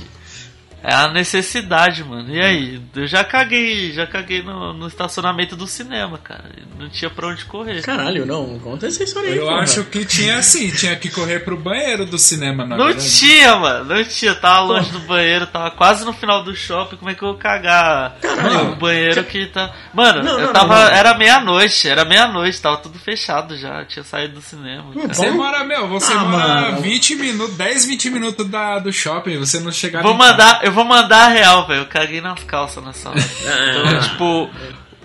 É 0.82 0.94
a 0.94 1.08
necessidade, 1.12 2.02
mano. 2.04 2.34
E 2.34 2.40
aí? 2.40 2.80
Eu 2.96 3.06
já 3.06 3.22
caguei, 3.22 3.92
já 3.92 4.06
caguei 4.06 4.42
no, 4.42 4.72
no 4.72 4.86
estacionamento 4.88 5.54
do 5.56 5.66
cinema, 5.66 6.16
cara. 6.18 6.44
Não 6.78 6.88
tinha 6.88 7.10
pra 7.10 7.28
onde 7.28 7.44
correr. 7.44 7.82
Caralho, 7.82 8.24
não. 8.24 8.58
Conta 8.60 8.86
essa 8.86 9.02
história 9.04 9.30
aí, 9.30 9.36
Eu 9.36 9.46
porra. 9.46 9.60
acho 9.62 9.84
que 9.84 10.04
tinha 10.04 10.38
assim, 10.38 10.70
tinha 10.70 10.96
que 10.96 11.10
correr 11.10 11.40
pro 11.40 11.56
banheiro 11.56 12.06
do 12.06 12.18
cinema, 12.18 12.64
na 12.64 12.76
Não 12.76 12.86
verdade. 12.86 13.18
tinha, 13.18 13.56
mano. 13.56 13.84
Não 13.94 14.04
tinha. 14.04 14.34
Tava 14.34 14.60
longe 14.60 14.90
do 14.90 15.00
banheiro, 15.00 15.46
tava 15.46 15.70
quase 15.72 16.04
no 16.04 16.12
final 16.12 16.42
do 16.42 16.54
shopping. 16.56 16.96
Como 16.96 17.10
é 17.10 17.14
que 17.14 17.22
eu 17.22 17.28
vou 17.28 17.36
cagar? 17.36 18.16
Caralho. 18.20 18.64
No 18.70 18.76
banheiro 18.76 19.22
que 19.24 19.46
tá. 19.46 19.70
Mano, 19.92 20.22
Não, 20.22 20.38
eu 20.40 20.46
não, 20.46 20.52
tava. 20.52 20.74
não, 20.76 20.82
não. 20.84 20.90
Era 20.96 21.14
meia-noite, 21.14 21.88
era 21.88 22.04
meia-noite, 22.04 22.60
tava 22.60 22.78
tudo 22.78 22.98
fechado 22.98 23.56
já. 23.56 23.80
Eu 23.80 23.86
tinha 23.86 24.02
saído 24.04 24.34
do 24.34 24.40
cinema. 24.40 24.92
cara. 24.94 25.12
Você 25.12 25.30
mora, 25.30 25.62
meu, 25.64 25.88
você 25.88 26.12
Ah, 26.14 26.18
mora 26.24 26.60
mano. 26.70 26.80
20 26.80 27.14
minutos, 27.16 27.56
10, 27.56 27.84
20 27.86 28.10
minutos 28.10 28.46
da, 28.48 28.78
do 28.78 28.90
shopping, 28.92 29.36
você 29.38 29.60
não 29.60 29.70
chegar 29.70 30.02
Vou 30.02 30.14
mandar, 30.14 30.60
eu 30.70 30.74
vou 30.74 30.84
mandar 30.84 31.26
a 31.26 31.28
real, 31.28 31.66
velho. 31.66 31.80
Eu 31.82 31.86
caguei 31.86 32.20
nas 32.20 32.42
calças 32.44 32.82
nessa 32.84 33.10
hora. 33.10 33.20
Ah. 33.46 33.70
Então, 33.88 34.00
tipo, 34.00 34.50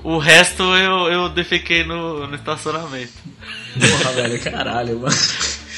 o 0.04 0.18
resto 0.18 0.64
eu, 0.76 1.08
eu 1.12 1.30
defequei 1.30 1.84
no, 1.84 2.28
no 2.28 2.36
estacionamento. 2.36 3.12
Porra, 3.80 4.12
velho, 4.14 4.40
caralho, 4.40 5.00
mano. 5.00 5.16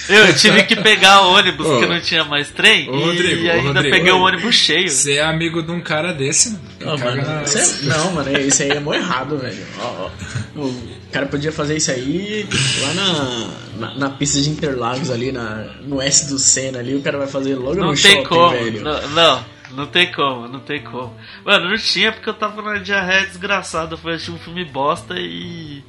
Eu 0.10 0.34
tive 0.34 0.63
que 0.63 0.74
pegar 0.77 1.22
o 1.24 1.34
ônibus 1.34 1.65
Ô. 1.67 1.70
porque 1.72 1.86
não 1.86 2.00
tinha 2.00 2.24
mais 2.24 2.50
trem 2.50 2.89
Ô, 2.89 2.96
e 2.96 3.03
Rodrigo, 3.03 3.46
ô, 3.46 3.51
ainda 3.51 3.67
Rodrigo. 3.74 3.96
peguei 3.96 4.12
o 4.13 4.20
ônibus 4.22 4.56
cheio. 4.56 4.89
Você 4.89 5.15
é 5.15 5.24
amigo 5.24 5.62
de 5.62 5.70
um 5.72 5.82
cara 5.82 6.13
desse, 6.13 6.51
mano. 6.51 6.62
Não, 6.79 6.98
mano, 6.98 7.22
na- 7.25 7.44
isso 7.44 7.58
é- 7.58 7.86
não, 7.88 8.12
mano, 8.13 8.39
isso 8.39 8.63
aí 8.63 8.70
é 8.72 8.79
mó 8.79 8.94
errado, 8.94 9.38
velho. 9.38 9.65
Ó, 9.82 10.10
ó. 10.56 10.62
O 10.62 11.10
cara 11.12 11.25
podia 11.25 11.51
fazer 11.51 11.75
isso 11.75 11.91
aí 11.91 12.48
lá 12.82 12.94
na, 12.94 13.48
na, 13.88 13.96
na 13.96 14.10
pista 14.12 14.39
de 14.41 14.50
Interlagos 14.50 15.10
ali, 15.12 15.32
na, 15.34 15.65
no 15.82 16.01
S 16.01 16.27
do 16.29 16.39
Senna 16.39 16.79
ali, 16.79 16.96
o 16.96 17.01
cara 17.01 17.17
vai 17.17 17.27
fazer 17.27 17.56
logo 17.56 17.75
Não 17.75 17.88
no 17.88 17.94
tem 18.01 18.12
shopping, 18.24 18.24
como. 18.24 18.50
velho. 18.51 18.82
Não, 18.82 19.10
não, 19.10 19.46
não 19.77 19.86
tem 19.86 20.12
como, 20.12 20.48
não 20.48 20.60
tem 20.60 20.81
como. 20.81 21.15
Mano, 21.46 21.69
não 21.69 21.77
tinha 21.77 22.12
porque 22.12 22.27
eu 22.27 22.34
tava 22.34 22.63
na 22.63 22.79
diarreia 22.79 23.27
desgraçada. 23.27 23.93
Eu 23.93 23.98
fui 24.00 24.12
assistir 24.12 24.31
um 24.31 24.39
filme 24.39 24.65
bosta 24.65 25.13
e. 25.15 25.84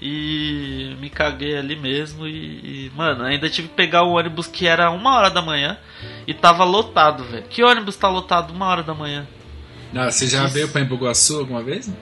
E 0.00 0.96
me 0.98 1.10
caguei 1.10 1.58
ali 1.58 1.76
mesmo. 1.76 2.26
E, 2.26 2.86
e, 2.86 2.92
mano, 2.96 3.24
ainda 3.24 3.50
tive 3.50 3.68
que 3.68 3.74
pegar 3.74 4.04
o 4.04 4.12
ônibus 4.12 4.46
que 4.46 4.66
era 4.66 4.90
uma 4.90 5.14
hora 5.14 5.28
da 5.28 5.42
manhã 5.42 5.76
e 6.26 6.32
tava 6.32 6.64
lotado, 6.64 7.22
velho. 7.24 7.44
Que 7.50 7.62
ônibus 7.62 7.96
tá 7.96 8.08
lotado 8.08 8.50
uma 8.50 8.64
hora 8.66 8.82
da 8.82 8.94
manhã? 8.94 9.26
Ah, 9.94 10.10
você 10.10 10.26
já 10.26 10.46
veio 10.46 10.68
pra 10.68 10.80
Embu-Guaçu 10.80 11.40
alguma 11.40 11.62
vez? 11.62 11.92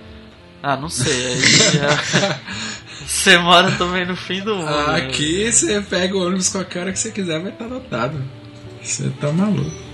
Ah, 0.63 0.77
não 0.77 0.89
sei. 0.89 1.27
Aí 1.27 1.41
já. 1.41 2.41
Você 3.07 3.39
mora 3.39 3.71
também 3.73 4.05
no 4.05 4.17
fim 4.17 4.41
do 4.41 4.57
mundo. 4.57 4.69
Ah, 4.69 4.95
né? 4.95 5.07
aqui 5.07 5.53
você 5.53 5.81
pega 5.81 6.17
o 6.17 6.27
ônibus 6.27 6.49
com 6.49 6.59
a 6.59 6.65
cara 6.65 6.91
que 6.91 6.99
você 6.99 7.13
quiser, 7.13 7.39
vai 7.41 7.53
estar 7.53 7.67
lotado. 7.67 8.21
Você 8.83 9.09
tá 9.21 9.31
maluco. 9.31 9.86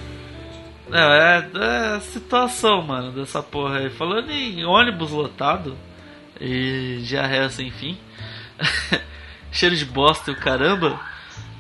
Não, 0.93 1.13
é, 1.13 1.49
é 1.55 1.97
a 1.97 2.01
situação, 2.01 2.83
mano, 2.83 3.13
dessa 3.13 3.43
porra 3.43 3.79
aí. 3.79 3.91
Falando 3.91 4.31
em 4.31 4.63
ônibus 4.65 5.11
lotado 5.11 5.77
e 6.41 7.01
diarreia 7.05 7.49
sem 7.49 7.71
fim, 7.71 7.97
cheiro 9.51 9.75
de 9.75 9.85
bosta 9.87 10.31
e 10.31 10.35
o 10.35 10.37
caramba, 10.37 11.01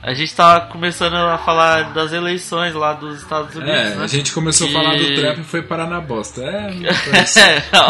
a 0.02 0.12
gente 0.12 0.34
tava 0.34 0.66
começando 0.66 1.14
a 1.14 1.38
falar 1.38 1.92
das 1.94 2.12
eleições 2.12 2.74
lá 2.74 2.92
dos 2.92 3.22
Estados 3.22 3.54
Unidos, 3.56 3.74
É, 3.74 3.94
né? 3.94 4.04
a 4.04 4.06
gente 4.06 4.32
começou 4.32 4.66
E- 4.66 4.70
a 4.70 4.72
falar 4.82 4.96
do 4.98 5.14
trap 5.14 5.38
e 5.40 5.44
foi 5.44 5.62
parar 5.62 5.86
na 5.86 6.00
bosta. 6.00 6.42
É, 6.42 6.66
assim. 7.20 7.40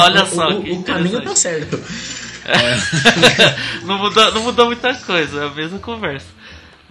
Olha 0.01 0.27
só, 0.27 0.49
o, 0.49 0.63
que 0.63 0.71
o, 0.71 0.81
o 0.81 0.85
caminho 0.85 1.23
tá 1.23 1.35
certo. 1.35 1.77
não, 3.85 3.99
mudou, 3.99 4.33
não 4.35 4.43
mudou 4.43 4.67
muita 4.67 4.95
coisa, 4.95 5.43
é 5.43 5.47
a 5.47 5.51
mesma 5.51 5.79
conversa. 5.79 6.27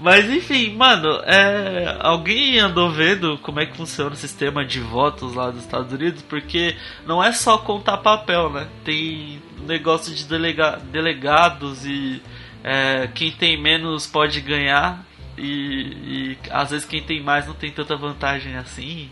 Mas 0.02 0.28
enfim, 0.30 0.74
mano, 0.76 1.22
é, 1.26 1.96
alguém 2.00 2.58
andou 2.60 2.92
vendo 2.92 3.38
como 3.38 3.60
é 3.60 3.66
que 3.68 3.78
funciona 3.78 4.12
o 4.12 4.16
sistema 4.18 4.66
de 4.66 4.80
votos 4.80 5.36
lá 5.36 5.52
dos 5.52 5.62
Estados 5.62 5.94
Unidos? 5.94 6.24
Porque 6.24 6.76
não 7.06 7.24
é 7.24 7.32
só 7.32 7.60
contar 7.60 7.98
papel, 7.98 8.50
né? 8.50 8.68
Tem 8.84 9.40
negócio 9.68 10.14
de 10.14 10.26
delega, 10.26 10.82
delegados 10.92 11.86
e 11.86 12.20
é, 12.64 13.10
quem 13.14 13.32
tem 13.32 13.62
menos 13.62 14.08
pode 14.08 14.42
ganhar. 14.42 15.06
E, 15.38 15.44
e 15.44 16.38
às 16.50 16.72
vezes 16.72 16.86
quem 16.86 17.02
tem 17.04 17.22
mais 17.22 17.46
não 17.48 17.54
tem 17.54 17.70
tanta 17.72 17.96
vantagem 17.96 18.56
assim. 18.58 19.10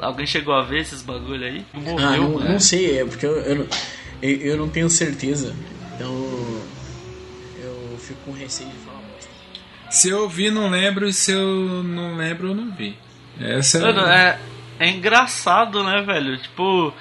Alguém 0.00 0.26
chegou 0.26 0.54
a 0.54 0.62
ver 0.62 0.80
esses 0.80 1.02
bagulho 1.02 1.44
aí? 1.46 1.64
Não 1.74 1.80
morreu, 1.82 2.08
Ah, 2.08 2.16
não, 2.16 2.30
mano. 2.34 2.48
não 2.52 2.58
sei, 2.60 3.00
é 3.00 3.04
porque 3.04 3.24
eu, 3.26 3.36
eu, 3.38 3.54
não- 3.56 3.66
eu, 4.22 4.36
eu 4.38 4.56
não 4.56 4.68
tenho 4.68 4.88
certeza. 4.88 5.54
Então 5.94 6.10
eu 7.62 7.96
fico 7.98 8.20
com 8.24 8.32
receio 8.32 8.68
de 8.70 8.76
falar. 8.78 8.94
Se 9.94 10.10
eu 10.10 10.28
vi, 10.28 10.50
não 10.50 10.68
lembro, 10.68 11.06
e 11.06 11.12
se 11.12 11.30
eu 11.30 11.84
não 11.84 12.16
lembro, 12.16 12.48
eu 12.48 12.54
não 12.54 12.68
vi. 12.74 12.98
Essa 13.38 13.78
Mano, 13.78 14.00
é, 14.00 14.40
é 14.80 14.88
engraçado, 14.90 15.84
né, 15.84 16.02
velho? 16.02 16.36
Tipo, 16.36 16.92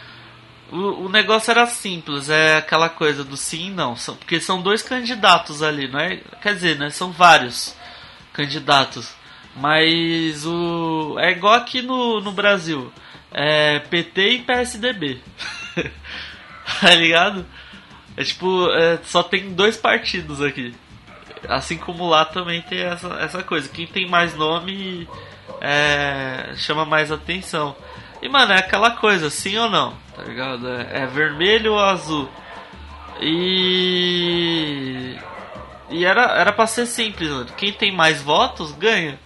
o, 0.71 1.05
o 1.05 1.09
negócio 1.09 1.49
era 1.49 1.65
simples, 1.65 2.29
é 2.29 2.57
aquela 2.57 2.89
coisa 2.89 3.23
do 3.23 3.35
sim 3.35 3.69
e 3.69 3.71
não. 3.71 3.95
São, 3.95 4.15
porque 4.15 4.39
são 4.39 4.61
dois 4.61 4.83
candidatos 4.83 5.63
ali, 5.63 5.87
não 5.87 5.99
é? 5.99 6.21
Quer 6.39 6.53
dizer, 6.53 6.77
né? 6.77 6.91
São 6.91 7.11
vários 7.11 7.75
candidatos. 8.31 9.11
Mas 9.55 10.45
o. 10.45 11.17
É 11.17 11.31
igual 11.31 11.55
aqui 11.55 11.81
no, 11.81 12.21
no 12.21 12.31
Brasil. 12.31 12.93
É 13.31 13.79
PT 13.79 14.29
e 14.29 14.39
PSDB. 14.43 15.19
tá 16.79 16.93
ligado? 16.93 17.43
É 18.15 18.23
tipo, 18.23 18.69
é, 18.69 18.99
só 19.03 19.23
tem 19.23 19.51
dois 19.55 19.77
partidos 19.77 20.43
aqui. 20.43 20.75
Assim 21.47 21.77
como 21.77 22.07
lá 22.07 22.25
também 22.25 22.61
tem 22.61 22.79
essa, 22.79 23.07
essa 23.15 23.43
coisa. 23.43 23.69
Quem 23.69 23.85
tem 23.85 24.07
mais 24.07 24.35
nome 24.35 25.07
é, 25.61 26.53
chama 26.55 26.85
mais 26.85 27.11
atenção. 27.11 27.75
E, 28.21 28.29
mano, 28.29 28.53
é 28.53 28.59
aquela 28.59 28.91
coisa, 28.91 29.29
sim 29.29 29.57
ou 29.57 29.69
não, 29.69 29.93
tá 30.15 30.23
ligado? 30.23 30.67
É, 30.69 31.03
é 31.03 31.05
vermelho 31.05 31.73
ou 31.73 31.79
azul. 31.79 32.29
E. 33.21 35.17
E 35.89 36.05
era, 36.05 36.23
era 36.37 36.51
pra 36.51 36.65
ser 36.65 36.85
simples, 36.85 37.29
mano. 37.29 37.49
Quem 37.57 37.71
tem 37.73 37.91
mais 37.91 38.21
votos 38.21 38.71
ganha. 38.71 39.19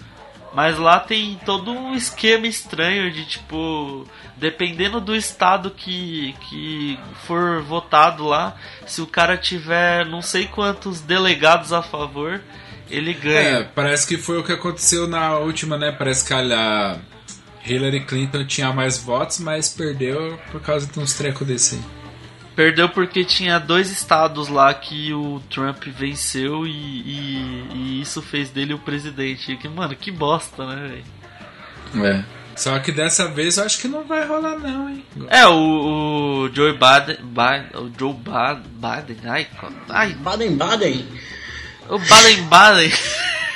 Mas 0.57 0.79
lá 0.79 0.99
tem 0.99 1.39
todo 1.45 1.71
um 1.71 1.93
esquema 1.93 2.47
estranho 2.47 3.11
de 3.11 3.25
tipo. 3.27 4.07
Dependendo 4.35 4.99
do 4.99 5.15
estado 5.15 5.69
que, 5.69 6.33
que 6.49 6.99
for 7.27 7.61
votado 7.61 8.25
lá, 8.25 8.55
se 8.87 8.99
o 8.99 9.05
cara 9.05 9.37
tiver 9.37 10.03
não 10.07 10.19
sei 10.19 10.47
quantos 10.47 10.99
delegados 10.99 11.71
a 11.71 11.83
favor, 11.83 12.41
ele 12.89 13.11
É, 13.11 13.13
ganha. 13.13 13.71
parece 13.75 14.07
que 14.07 14.17
foi 14.17 14.39
o 14.39 14.43
que 14.43 14.51
aconteceu 14.51 15.07
na 15.07 15.37
última, 15.37 15.77
né? 15.77 15.91
Parece 15.91 16.25
que 16.25 16.33
a 16.33 16.97
Hillary 17.63 18.03
Clinton 18.05 18.43
tinha 18.45 18.73
mais 18.73 18.97
votos, 18.97 19.37
mas 19.39 19.69
perdeu 19.69 20.39
por 20.51 20.59
causa 20.59 20.87
de 20.87 20.99
uns 20.99 21.13
trecos 21.13 21.45
desse 21.45 21.75
aí. 21.75 21.81
Perdeu 22.57 22.89
porque 22.89 23.23
tinha 23.23 23.59
dois 23.59 23.91
estados 23.91 24.47
lá 24.47 24.73
que 24.73 25.13
o 25.13 25.39
Trump 25.47 25.83
venceu 25.85 26.65
e, 26.65 26.71
e- 26.71 27.67
e 27.75 28.01
isso 28.01 28.19
fez 28.19 28.49
dele 28.49 28.73
o 28.73 28.79
presidente. 28.79 29.55
Que, 29.57 29.69
mano, 29.69 29.95
que 29.95 30.09
bosta, 30.11 30.65
né, 30.65 31.03
velho? 31.93 32.07
É. 32.07 32.23
Só 32.55 32.79
que 32.79 32.91
dessa 32.91 33.27
vez 33.27 33.57
eu 33.57 33.63
acho 33.65 33.77
que 33.79 33.87
não 33.87 34.03
vai 34.03 34.25
rolar, 34.25 34.57
não, 34.57 34.89
hein? 34.89 35.05
É, 35.29 35.45
o, 35.45 35.53
o 36.47 36.49
Joe 36.51 36.73
Biden, 36.73 37.17
Biden. 37.23 37.67
O 37.75 37.91
Joe 37.95 38.13
Ba- 38.15 38.55
Biden. 38.65 39.17
Ai, 39.29 39.47
ai, 39.89 40.13
Baden-Baden. 40.15 41.05
o 41.87 41.99
Baden 41.99 42.41
Baden. 42.45 42.91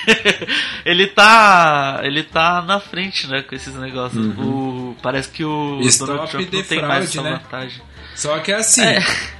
ele 0.85 1.07
tá. 1.07 2.01
Ele 2.03 2.21
tá 2.23 2.61
na 2.61 2.79
frente, 2.79 3.25
né, 3.27 3.41
com 3.41 3.55
esses 3.55 3.73
negócios. 3.75 4.23
O, 4.37 4.95
parece 5.01 5.29
que 5.29 5.43
o 5.43 5.79
Stop 5.81 6.11
Donald 6.11 6.31
Trump 6.31 6.53
não 6.53 6.63
tem 6.63 6.81
mais 6.83 7.11
fraud, 7.11 7.17
essa 7.17 7.21
né? 7.23 7.41
vantagem. 7.43 7.81
Só 8.21 8.37
que 8.37 8.51
assim, 8.51 8.83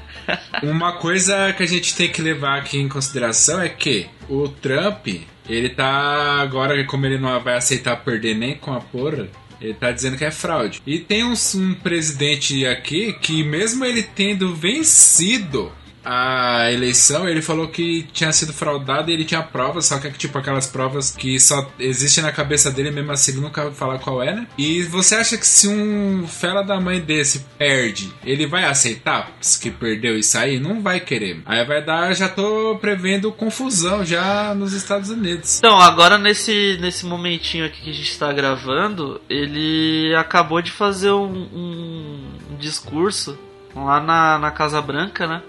uma 0.64 0.94
coisa 0.94 1.54
que 1.54 1.62
a 1.62 1.68
gente 1.68 1.96
tem 1.96 2.12
que 2.12 2.20
levar 2.20 2.58
aqui 2.58 2.80
em 2.80 2.90
consideração 2.90 3.62
é 3.62 3.70
que 3.70 4.08
o 4.28 4.48
Trump, 4.48 5.06
ele 5.48 5.70
tá 5.70 6.42
agora, 6.42 6.84
como 6.86 7.06
ele 7.06 7.20
não 7.20 7.40
vai 7.40 7.58
aceitar 7.58 7.98
perder 7.98 8.36
nem 8.36 8.56
com 8.56 8.74
a 8.74 8.82
porra, 8.82 9.28
ele 9.62 9.76
tá 9.76 9.92
dizendo 9.92 10.18
que 10.18 10.26
é 10.26 10.32
fraude. 10.32 10.82
E 10.88 10.98
tem 10.98 11.24
um, 11.24 11.36
um 11.58 11.76
presidente 11.76 12.66
aqui 12.66 13.14
que, 13.22 13.44
mesmo 13.44 13.86
ele 13.86 14.02
tendo 14.02 14.56
vencido 14.56 15.72
a 16.04 16.72
eleição, 16.72 17.28
ele 17.28 17.42
falou 17.42 17.68
que 17.68 18.04
tinha 18.12 18.32
sido 18.32 18.52
fraudado 18.54 19.10
e 19.10 19.14
ele 19.14 19.26
tinha 19.26 19.42
provas, 19.44 19.86
só 19.86 20.00
que 20.00 20.10
tipo 20.12 20.38
aquelas 20.38 20.66
provas 20.68 21.12
que 21.12 21.40
só 21.40 21.70
existem 21.80 22.24
na 22.24 22.32
cabeça 22.32 22.72
dele, 22.72 22.92
mesmo 22.92 23.12
assim 23.12 23.32
ele 23.34 23.42
nunca 23.42 23.72
falar 23.72 24.00
qual 24.00 24.22
é, 24.24 24.34
né? 24.34 24.48
E 24.58 24.84
você 24.84 25.16
acha 25.16 25.38
que 25.38 25.46
se 25.46 25.68
um 25.68 26.26
fela 26.28 26.64
da 26.64 26.80
mãe 26.80 27.00
desse 27.00 27.46
perde, 27.58 28.12
ele 28.24 28.46
vai 28.48 28.66
aceitar 28.66 29.32
que 29.62 29.70
perdeu 29.70 30.18
e 30.18 30.24
sair? 30.24 30.60
Não 30.60 30.82
vai 30.82 31.00
querer. 31.00 31.42
Aí 31.46 31.64
vai 31.66 31.84
dar, 31.84 32.14
já 32.16 32.28
tô 32.28 32.78
prevendo 32.82 33.32
confusão 33.32 34.04
já 34.04 34.54
nos 34.56 34.74
Estados 34.74 35.10
Unidos. 35.10 35.60
Então, 35.60 35.80
agora 35.80 36.18
nesse, 36.18 36.78
nesse 36.82 37.06
momentinho 37.06 37.66
aqui 37.66 37.82
que 37.82 37.90
a 37.90 37.94
gente 37.94 38.18
tá 38.18 38.32
gravando, 38.34 39.22
ele 39.30 40.14
acabou 40.16 40.62
de 40.62 40.72
fazer 40.72 41.12
um, 41.12 41.26
um- 41.54 42.28
um 42.52 42.56
discurso 42.58 43.38
lá 43.76 44.00
na, 44.00 44.40
na 44.40 44.52
Casa 44.52 44.82
Branca, 44.82 45.28
né? 45.28 45.42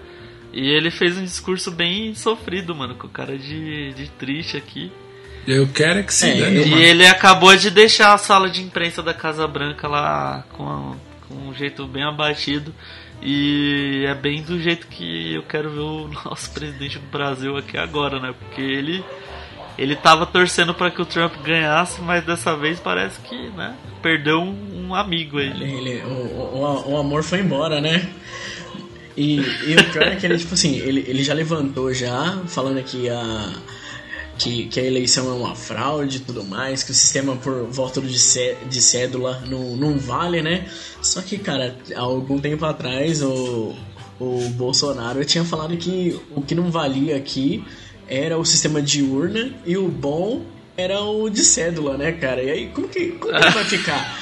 E 0.53 0.69
ele 0.69 0.91
fez 0.91 1.17
um 1.17 1.23
discurso 1.23 1.71
bem 1.71 2.13
sofrido, 2.13 2.75
mano, 2.75 2.93
com 2.95 3.07
cara 3.07 3.37
de, 3.37 3.91
de 3.93 4.07
triste 4.11 4.55
aqui. 4.55 4.91
Eu 5.47 5.67
quero 5.67 5.99
é 5.99 6.03
que 6.03 6.13
se 6.13 6.29
É, 6.29 6.35
dane, 6.35 6.63
E 6.63 6.69
mano. 6.69 6.81
ele 6.81 7.05
acabou 7.07 7.55
de 7.57 7.69
deixar 7.71 8.13
a 8.13 8.17
sala 8.17 8.49
de 8.49 8.61
imprensa 8.61 9.01
da 9.03 9.13
Casa 9.13 9.47
Branca 9.47 9.87
lá 9.87 10.45
com, 10.53 10.95
com 11.27 11.35
um 11.49 11.53
jeito 11.53 11.85
bem 11.87 12.03
abatido. 12.03 12.73
E 13.21 14.03
é 14.07 14.13
bem 14.13 14.41
do 14.43 14.61
jeito 14.61 14.85
que 14.87 15.33
eu 15.33 15.43
quero 15.43 15.69
ver 15.71 15.79
o 15.79 16.07
nosso 16.25 16.51
presidente 16.51 16.99
do 16.99 17.07
Brasil 17.07 17.57
aqui 17.57 17.77
agora, 17.77 18.19
né? 18.19 18.33
Porque 18.37 18.61
ele 18.61 19.03
ele 19.75 19.95
tava 19.95 20.23
torcendo 20.27 20.71
para 20.71 20.91
que 20.91 21.01
o 21.01 21.05
Trump 21.05 21.33
ganhasse, 21.43 21.99
mas 21.99 22.23
dessa 22.23 22.55
vez 22.55 22.79
parece 22.79 23.19
que, 23.21 23.35
né, 23.57 23.75
perdeu 24.03 24.39
um, 24.39 24.89
um 24.89 24.93
amigo 24.93 25.39
aí. 25.39 25.47
Ele, 25.49 25.63
ele- 25.89 26.03
o, 26.03 26.11
o, 26.11 26.91
o 26.91 26.97
amor 26.97 27.23
foi 27.23 27.39
embora, 27.39 27.81
né? 27.81 28.07
E, 29.15 29.37
e 29.37 29.75
o 29.75 29.91
pior 29.91 30.07
é 30.07 30.15
que 30.15 30.25
ele, 30.25 30.37
tipo 30.37 30.53
assim, 30.53 30.77
ele, 30.77 31.05
ele 31.07 31.23
já 31.23 31.33
levantou 31.33 31.93
já, 31.93 32.41
falando 32.47 32.83
que 32.83 33.09
a, 33.09 33.53
que, 34.37 34.65
que 34.65 34.79
a 34.79 34.83
eleição 34.83 35.29
é 35.29 35.33
uma 35.33 35.55
fraude 35.55 36.17
e 36.17 36.19
tudo 36.21 36.43
mais, 36.43 36.83
que 36.83 36.91
o 36.91 36.93
sistema 36.93 37.35
por 37.35 37.65
voto 37.67 38.01
de, 38.01 38.19
cé, 38.19 38.57
de 38.69 38.81
cédula 38.81 39.43
não, 39.47 39.75
não 39.75 39.97
vale, 39.97 40.41
né? 40.41 40.67
Só 41.01 41.21
que, 41.21 41.37
cara, 41.37 41.75
há 41.95 41.99
algum 41.99 42.39
tempo 42.39 42.65
atrás 42.65 43.21
o, 43.21 43.75
o 44.19 44.49
Bolsonaro 44.55 45.23
tinha 45.25 45.45
falado 45.45 45.77
que 45.77 46.19
o 46.35 46.41
que 46.41 46.55
não 46.55 46.71
valia 46.71 47.15
aqui 47.15 47.63
era 48.07 48.37
o 48.37 48.45
sistema 48.45 48.81
de 48.81 49.01
urna 49.01 49.53
e 49.65 49.77
o 49.77 49.87
bom 49.87 50.43
era 50.75 51.01
o 51.01 51.29
de 51.29 51.43
cédula, 51.43 51.97
né, 51.97 52.11
cara? 52.13 52.41
E 52.41 52.49
aí, 52.49 52.67
como 52.69 52.87
que, 52.87 53.11
como 53.11 53.33
que 53.33 53.49
vai 53.49 53.65
ficar? 53.65 54.19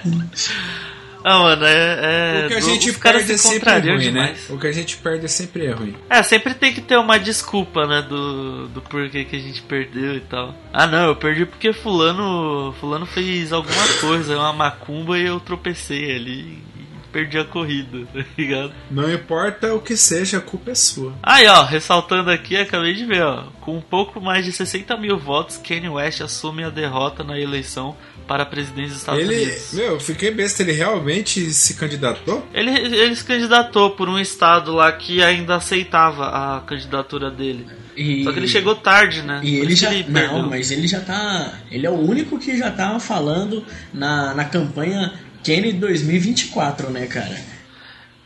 Ah, 1.24 1.38
mano, 1.38 1.64
é. 1.64 2.42
é 2.42 2.46
O 2.46 2.48
que 2.48 2.54
a 2.54 2.60
gente 2.60 2.92
perde 2.94 3.32
é 3.32 3.36
se 3.36 3.38
sempre 3.38 3.92
ruim, 3.92 4.10
né? 4.10 4.34
O 4.48 4.58
que 4.58 4.66
a 4.66 4.72
gente 4.72 4.96
perde 4.96 5.24
é 5.24 5.28
sempre 5.28 5.70
ruim. 5.70 5.94
É, 6.08 6.22
sempre 6.22 6.54
tem 6.54 6.72
que 6.72 6.80
ter 6.80 6.96
uma 6.96 7.18
desculpa, 7.18 7.86
né, 7.86 8.02
do, 8.02 8.68
do 8.68 8.80
porquê 8.80 9.24
que 9.24 9.36
a 9.36 9.40
gente 9.40 9.62
perdeu 9.62 10.16
e 10.16 10.20
tal. 10.20 10.54
Ah, 10.72 10.86
não, 10.86 11.08
eu 11.08 11.16
perdi 11.16 11.44
porque 11.44 11.72
fulano, 11.72 12.74
fulano 12.80 13.06
fez 13.06 13.52
alguma 13.52 13.86
coisa, 14.00 14.36
uma 14.36 14.52
macumba 14.52 15.18
e 15.18 15.26
eu 15.26 15.38
tropecei 15.40 16.14
ali 16.16 16.69
perdi 17.12 17.38
a 17.38 17.44
corrida, 17.44 18.06
tá 18.12 18.24
ligado? 18.38 18.72
Não 18.90 19.12
importa 19.12 19.74
o 19.74 19.80
que 19.80 19.96
seja, 19.96 20.38
a 20.38 20.40
culpa 20.40 20.70
é 20.70 20.74
sua. 20.74 21.14
Aí, 21.22 21.46
ó, 21.46 21.62
ressaltando 21.64 22.30
aqui, 22.30 22.56
acabei 22.56 22.94
de 22.94 23.04
ver, 23.04 23.22
ó, 23.22 23.44
com 23.60 23.76
um 23.76 23.80
pouco 23.80 24.20
mais 24.20 24.44
de 24.44 24.52
60 24.52 24.96
mil 24.96 25.18
votos, 25.18 25.56
Kanye 25.58 25.88
West 25.88 26.20
assume 26.20 26.64
a 26.64 26.70
derrota 26.70 27.22
na 27.24 27.38
eleição 27.38 27.96
para 28.26 28.46
presidente 28.46 28.88
dos 28.90 28.98
Estados 28.98 29.20
Ele, 29.22 29.34
Unidos. 29.42 29.72
meu, 29.72 29.84
eu 29.94 30.00
fiquei 30.00 30.30
besta, 30.30 30.62
ele 30.62 30.70
realmente 30.70 31.52
se 31.52 31.74
candidatou? 31.74 32.46
Ele, 32.54 32.70
ele 32.70 33.16
se 33.16 33.24
candidatou 33.24 33.90
por 33.90 34.08
um 34.08 34.18
estado 34.20 34.72
lá 34.72 34.92
que 34.92 35.20
ainda 35.20 35.56
aceitava 35.56 36.26
a 36.28 36.60
candidatura 36.60 37.28
dele. 37.28 37.66
E- 37.96 38.22
Só 38.22 38.30
que 38.30 38.38
ele 38.38 38.46
chegou 38.46 38.76
tarde, 38.76 39.22
né? 39.22 39.40
E 39.42 39.56
Por 39.58 39.64
ele 39.64 39.74
já. 39.74 39.92
ele 39.92 40.06
não, 40.08 40.48
mas 40.48 40.70
ele 40.70 40.86
já 40.86 41.00
tá. 41.00 41.54
Ele 41.72 41.84
é 41.84 41.90
o 41.90 41.94
único 41.98 42.38
que 42.38 42.56
já 42.56 42.70
tava 42.70 43.00
falando 43.00 43.64
na, 43.92 44.32
na 44.32 44.44
campanha 44.44 45.12
Kennedy 45.42 45.78
2024, 45.78 46.90
né, 46.90 47.06
cara? 47.06 47.36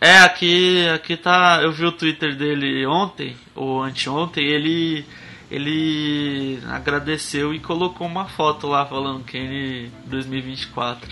É, 0.01 0.19
aqui, 0.19 0.87
aqui 0.89 1.17
tá. 1.17 1.61
Eu 1.63 1.73
vi 1.73 1.85
o 1.85 1.93
Twitter 1.93 2.37
dele 2.37 2.87
ontem, 2.87 3.37
ou 3.55 3.83
anteontem, 3.83 4.45
ele. 4.45 5.05
Ele 5.51 6.59
agradeceu 6.69 7.55
e 7.55 7.61
colocou 7.61 8.07
uma 8.07 8.27
foto 8.27 8.67
lá 8.67 8.85
falando 8.87 9.25
Kane 9.25 9.93
2024. 10.07 11.09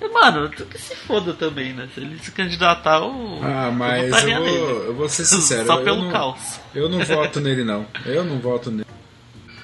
E, 0.00 0.08
mano, 0.08 0.48
tu 0.48 0.64
que 0.66 0.78
se 0.78 0.96
foda 0.96 1.32
também, 1.32 1.72
né? 1.72 1.88
Se 1.94 2.00
ele 2.00 2.18
se 2.18 2.32
candidatar, 2.32 2.98
eu. 2.98 3.40
Ah, 3.42 3.70
mas 3.70 4.02
eu, 4.02 4.10
votaria 4.10 4.38
vou, 4.38 4.46
nele. 4.46 4.88
eu 4.88 4.94
vou 4.94 5.08
ser 5.08 5.24
sincero. 5.24 5.66
Só 5.66 5.78
eu 5.78 5.84
pelo 5.84 6.04
não, 6.04 6.10
caos. 6.10 6.60
Eu 6.74 6.88
não 6.88 7.04
voto 7.04 7.40
nele, 7.40 7.62
não. 7.62 7.86
Eu 8.04 8.24
não 8.24 8.38
voto 8.40 8.70
nele. 8.70 8.86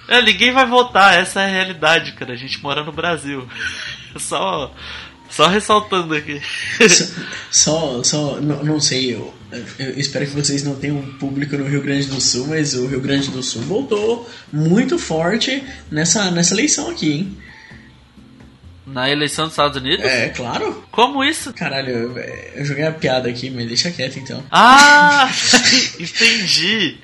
É, 0.08 0.22
ninguém 0.22 0.52
vai 0.52 0.66
votar, 0.66 1.18
essa 1.18 1.42
é 1.42 1.46
a 1.46 1.48
realidade, 1.48 2.12
cara. 2.12 2.32
A 2.32 2.36
gente 2.36 2.62
mora 2.62 2.82
no 2.82 2.92
Brasil. 2.92 3.46
Só. 4.16 4.72
Só 5.30 5.46
ressaltando 5.46 6.14
aqui. 6.14 6.40
Só, 7.50 8.02
só, 8.02 8.40
não, 8.40 8.64
não 8.64 8.80
sei, 8.80 9.14
eu, 9.14 9.32
eu 9.78 9.98
espero 9.98 10.26
que 10.26 10.34
vocês 10.34 10.62
não 10.62 10.74
tenham 10.74 11.00
público 11.18 11.56
no 11.56 11.66
Rio 11.66 11.82
Grande 11.82 12.06
do 12.06 12.20
Sul, 12.20 12.46
mas 12.48 12.74
o 12.74 12.86
Rio 12.86 13.00
Grande 13.00 13.30
do 13.30 13.42
Sul 13.42 13.62
voltou 13.62 14.28
muito 14.52 14.98
forte 14.98 15.62
nessa, 15.90 16.30
nessa 16.30 16.54
eleição 16.54 16.90
aqui, 16.90 17.12
hein? 17.12 17.36
Na 18.92 19.08
eleição 19.10 19.44
dos 19.44 19.52
Estados 19.52 19.76
Unidos? 19.76 20.04
É, 20.04 20.28
claro. 20.30 20.84
Como 20.90 21.22
isso? 21.24 21.52
Caralho, 21.52 21.90
eu, 21.90 22.18
eu 22.18 22.64
joguei 22.64 22.84
a 22.84 22.92
piada 22.92 23.28
aqui, 23.28 23.50
mas 23.50 23.66
deixa 23.66 23.90
quieto 23.90 24.18
então. 24.18 24.42
Ah, 24.50 25.30
entendi. 25.98 26.98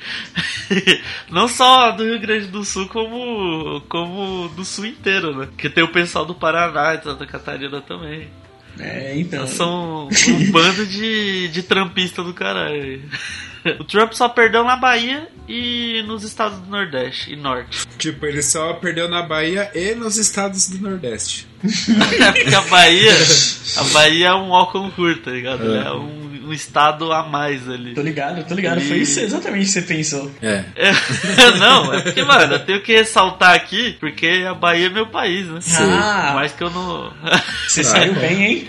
Não 1.31 1.49
só 1.49 1.93
do 1.93 2.05
Rio 2.05 2.21
Grande 2.21 2.47
do 2.49 2.65
Sul, 2.65 2.89
como, 2.89 3.81
como 3.89 4.49
do 4.49 4.65
Sul 4.65 4.87
inteiro, 4.87 5.37
né? 5.37 5.47
Porque 5.47 5.71
tem 5.71 5.85
o 5.85 5.93
pessoal 5.93 6.25
do 6.25 6.35
Paraná 6.35 6.95
e 6.95 7.03
Santa 7.03 7.27
Catarina 7.27 7.81
também. 7.81 8.29
É, 8.79 9.19
então. 9.19 9.47
São 9.47 10.09
um 10.09 10.51
bando 10.51 10.85
de, 10.87 11.49
de 11.49 11.63
trampista 11.63 12.23
do 12.23 12.35
caralho. 12.35 13.03
O 13.81 13.85
Trump 13.85 14.13
só 14.13 14.29
perdeu 14.29 14.65
na 14.65 14.77
Bahia 14.77 15.29
e 15.49 16.03
nos 16.07 16.23
estados 16.23 16.59
do 16.59 16.71
Nordeste 16.71 17.33
e 17.33 17.37
Norte. 17.37 17.87
Tipo, 17.99 18.27
ele 18.27 18.43
só 18.43 18.75
perdeu 18.75 19.09
na 19.09 19.23
Bahia 19.23 19.71
e 19.75 19.95
nos 19.95 20.17
estados 20.17 20.69
do 20.69 20.79
Nordeste. 20.79 21.47
É 21.65 22.33
porque 22.43 22.55
a 22.55 22.61
Bahia, 22.63 23.15
a 23.77 23.85
Bahia 23.85 24.29
é 24.29 24.35
um 24.35 24.51
óculos 24.51 24.95
curto, 24.95 25.23
tá 25.23 25.31
ligado? 25.31 25.75
É. 25.75 25.87
É 25.87 25.93
um, 25.93 26.36
um 26.47 26.53
estado 26.53 27.13
a 27.13 27.23
mais 27.25 27.69
ali. 27.69 27.95
Tô 27.95 28.03
ligado, 28.03 28.45
tô 28.47 28.55
ligado. 28.55 28.81
Foi 28.81 28.99
isso 28.99 29.19
exatamente 29.21 29.63
o 29.63 29.67
que 29.67 29.73
você 29.73 29.83
pensou. 29.83 30.31
É. 30.41 30.65
É, 30.77 30.93
não, 31.59 31.93
é 31.93 32.01
porque, 32.03 32.23
mano, 32.23 32.55
eu 32.55 32.59
tenho 32.65 32.83
que 32.83 32.93
ressaltar 32.95 33.55
aqui, 33.55 33.97
porque 33.99 34.45
a 34.49 34.55
Bahia 34.55 34.87
é 34.87 34.91
meu 34.91 35.07
país, 35.07 35.47
né? 35.49 35.59
Ah. 35.79 36.25
Por 36.29 36.35
mais 36.37 36.53
que 36.53 36.63
eu 36.65 36.71
não. 36.71 37.13
Você 37.67 37.81
Ah, 37.81 37.85
saiu 37.85 38.13
é. 38.13 38.19
bem, 38.21 38.45
hein? 38.45 38.69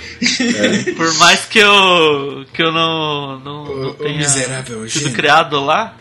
Por 0.95 1.13
mais 1.19 1.45
que 1.45 1.59
eu. 1.59 2.45
que 2.53 2.61
eu 2.63 2.71
não. 2.71 3.39
não, 3.39 3.63
O- 3.63 3.83
não 3.83 3.93
tenha 3.93 4.17
miserável 4.17 4.89
sido 4.89 5.01
gênio. 5.03 5.15
criado 5.15 5.63
lá. 5.63 5.93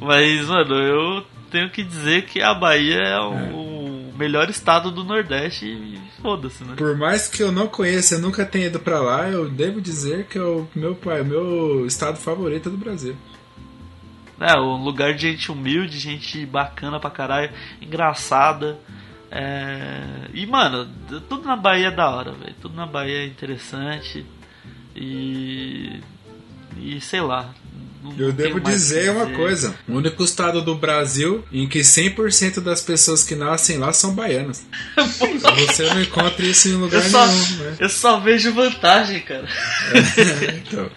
Mas, 0.00 0.46
mano, 0.46 0.74
eu 0.76 1.26
tenho 1.50 1.68
que 1.70 1.82
dizer 1.82 2.22
que 2.22 2.40
a 2.42 2.54
Bahia 2.54 2.98
é 3.00 3.18
o, 3.18 3.32
o 3.32 3.77
melhor 4.18 4.50
estado 4.50 4.90
do 4.90 5.04
Nordeste 5.04 5.64
e 5.64 5.98
foda-se, 6.20 6.64
né? 6.64 6.74
Por 6.76 6.96
mais 6.96 7.28
que 7.28 7.42
eu 7.42 7.52
não 7.52 7.68
conheça, 7.68 8.16
eu 8.16 8.20
nunca 8.20 8.44
tenha 8.44 8.66
ido 8.66 8.80
pra 8.80 9.00
lá, 9.00 9.28
eu 9.28 9.48
devo 9.48 9.80
dizer 9.80 10.26
que 10.26 10.36
é 10.36 10.42
o 10.42 10.66
meu, 10.74 10.94
pai, 10.94 11.22
meu 11.22 11.86
estado 11.86 12.18
favorito 12.18 12.68
do 12.68 12.76
Brasil. 12.76 13.16
É, 14.40 14.56
um 14.56 14.82
lugar 14.82 15.14
de 15.14 15.32
gente 15.32 15.50
humilde, 15.50 15.98
gente 15.98 16.44
bacana 16.46 17.00
pra 17.00 17.10
caralho, 17.10 17.50
engraçada. 17.80 18.78
É... 19.30 20.28
E, 20.32 20.46
mano, 20.46 20.88
tudo 21.28 21.44
na 21.44 21.56
Bahia 21.56 21.88
é 21.88 21.90
da 21.90 22.08
hora, 22.08 22.32
velho. 22.32 22.54
Tudo 22.60 22.76
na 22.76 22.86
Bahia 22.86 23.18
é 23.18 23.26
interessante. 23.26 24.24
E. 24.94 26.00
E 26.76 27.00
sei 27.00 27.20
lá. 27.20 27.52
Não- 28.02 28.14
Eu 28.18 28.32
devo 28.32 28.60
dizer 28.60 29.10
uma 29.10 29.24
dizer. 29.26 29.36
coisa: 29.36 29.74
o 29.88 29.94
único 29.94 30.22
estado 30.24 30.62
do 30.62 30.74
Brasil 30.74 31.44
em 31.52 31.68
que 31.68 31.80
100% 31.80 32.60
das 32.60 32.80
pessoas 32.80 33.22
que 33.24 33.34
nascem 33.34 33.78
lá 33.78 33.92
são 33.92 34.14
baianas. 34.14 34.64
Você 35.66 35.82
não 35.84 36.00
encontra 36.02 36.44
isso 36.46 36.68
em 36.68 36.72
lugar 36.72 37.02
Eu 37.04 37.10
só, 37.10 37.26
nenhum, 37.26 37.56
né? 37.64 37.76
eu 37.80 37.88
só 37.88 38.20
vejo 38.20 38.52
vantagem, 38.52 39.20
cara. 39.20 39.46
Então, 40.66 40.90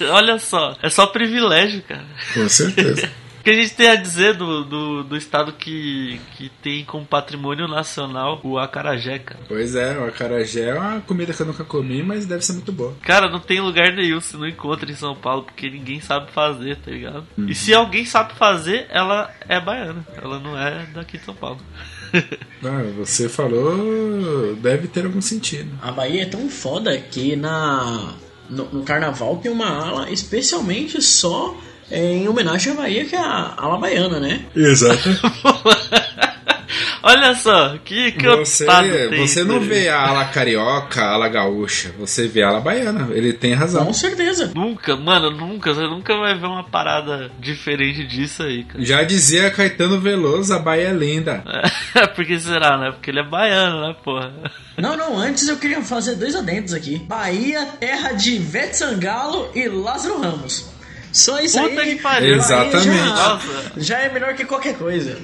Olha 0.12 0.38
só, 0.38 0.76
é 0.82 0.88
só 0.90 1.06
privilégio, 1.06 1.82
cara. 1.82 2.04
com 2.34 2.48
certeza. 2.48 3.08
O 3.44 3.44
que 3.44 3.50
a 3.50 3.54
gente 3.60 3.74
tem 3.74 3.88
a 3.88 3.94
dizer 3.94 4.38
do, 4.38 4.64
do, 4.64 5.04
do 5.04 5.16
estado 5.18 5.52
que, 5.52 6.18
que 6.34 6.48
tem 6.62 6.82
como 6.82 7.04
patrimônio 7.04 7.68
nacional 7.68 8.40
o 8.42 8.58
acarajé, 8.58 9.18
cara? 9.18 9.40
Pois 9.46 9.74
é, 9.74 9.98
o 9.98 10.06
acarajé 10.06 10.70
é 10.70 10.74
uma 10.74 11.02
comida 11.02 11.30
que 11.34 11.42
eu 11.42 11.46
nunca 11.46 11.62
comi, 11.62 12.02
mas 12.02 12.24
deve 12.24 12.42
ser 12.42 12.54
muito 12.54 12.72
boa. 12.72 12.96
Cara, 13.02 13.28
não 13.28 13.38
tem 13.38 13.60
lugar 13.60 13.92
nenhum 13.92 14.18
se 14.18 14.34
não 14.38 14.48
encontra 14.48 14.90
em 14.90 14.94
São 14.94 15.14
Paulo, 15.14 15.42
porque 15.42 15.68
ninguém 15.68 16.00
sabe 16.00 16.32
fazer, 16.32 16.76
tá 16.76 16.90
ligado? 16.90 17.26
Uhum. 17.36 17.46
E 17.46 17.54
se 17.54 17.74
alguém 17.74 18.06
sabe 18.06 18.32
fazer, 18.32 18.86
ela 18.88 19.30
é 19.46 19.60
baiana. 19.60 20.06
Ela 20.16 20.38
não 20.38 20.58
é 20.58 20.86
daqui 20.94 21.18
de 21.18 21.24
São 21.26 21.34
Paulo. 21.34 21.60
Ah, 22.64 22.82
você 22.96 23.28
falou, 23.28 24.56
deve 24.56 24.88
ter 24.88 25.04
algum 25.04 25.20
sentido. 25.20 25.68
A 25.82 25.92
Bahia 25.92 26.22
é 26.22 26.26
tão 26.26 26.48
foda 26.48 26.96
que 26.96 27.36
na 27.36 28.14
no, 28.48 28.64
no 28.72 28.82
carnaval 28.84 29.36
tem 29.36 29.52
uma 29.52 29.68
ala 29.68 30.10
especialmente 30.10 31.02
só 31.02 31.54
em 31.90 32.28
homenagem 32.28 32.72
à 32.72 32.76
Bahia, 32.76 33.04
que 33.04 33.14
é 33.14 33.20
a 33.20 33.54
ala 33.56 33.78
baiana, 33.78 34.20
né? 34.20 34.44
Exato. 34.54 35.08
Olha 37.06 37.34
só, 37.34 37.76
que, 37.84 38.12
que 38.12 38.26
Você, 38.26 38.64
tem 38.64 39.18
você 39.18 39.44
não 39.44 39.60
vê 39.60 39.90
a 39.90 40.08
ala 40.08 40.24
carioca, 40.24 41.02
a 41.02 41.12
ala 41.12 41.28
gaúcha, 41.28 41.94
você 41.98 42.26
vê 42.26 42.42
a 42.42 42.48
ala 42.48 42.60
baiana. 42.60 43.08
Ele 43.12 43.32
tem 43.34 43.52
razão. 43.52 43.84
Com 43.84 43.92
certeza. 43.92 44.52
Nunca, 44.54 44.96
mano, 44.96 45.30
nunca. 45.30 45.74
Você 45.74 45.82
nunca 45.82 46.16
vai 46.16 46.34
ver 46.34 46.46
uma 46.46 46.64
parada 46.64 47.30
diferente 47.38 48.06
disso 48.06 48.42
aí, 48.42 48.64
cara. 48.64 48.82
Já 48.82 49.02
dizia 49.02 49.50
Caetano 49.50 50.00
Veloso, 50.00 50.54
a 50.54 50.58
Bahia 50.58 50.88
é 50.88 50.92
linda. 50.94 51.44
É, 51.94 52.06
por 52.08 52.24
que 52.24 52.40
será, 52.40 52.78
né? 52.78 52.92
Porque 52.92 53.10
ele 53.10 53.20
é 53.20 53.28
baiano, 53.28 53.86
né, 53.86 53.96
porra? 54.02 54.32
Não, 54.78 54.96
não, 54.96 55.18
antes 55.18 55.46
eu 55.46 55.58
queria 55.58 55.82
fazer 55.82 56.14
dois 56.14 56.34
adendos 56.34 56.72
aqui. 56.72 56.98
Bahia, 56.98 57.66
terra 57.78 58.12
de 58.12 58.36
Ivete 58.36 58.78
Sangalo 58.78 59.50
e 59.54 59.68
Lázaro 59.68 60.22
Ramos. 60.22 60.73
Só 61.14 61.40
isso 61.40 61.60
Puta 61.60 61.80
aí. 61.80 61.94
que 61.96 62.02
pariu. 62.02 62.34
Exatamente. 62.34 62.88
Já, 62.88 63.40
já 63.76 63.98
é 64.00 64.12
melhor 64.12 64.34
que 64.34 64.44
qualquer 64.44 64.76
coisa. 64.76 65.16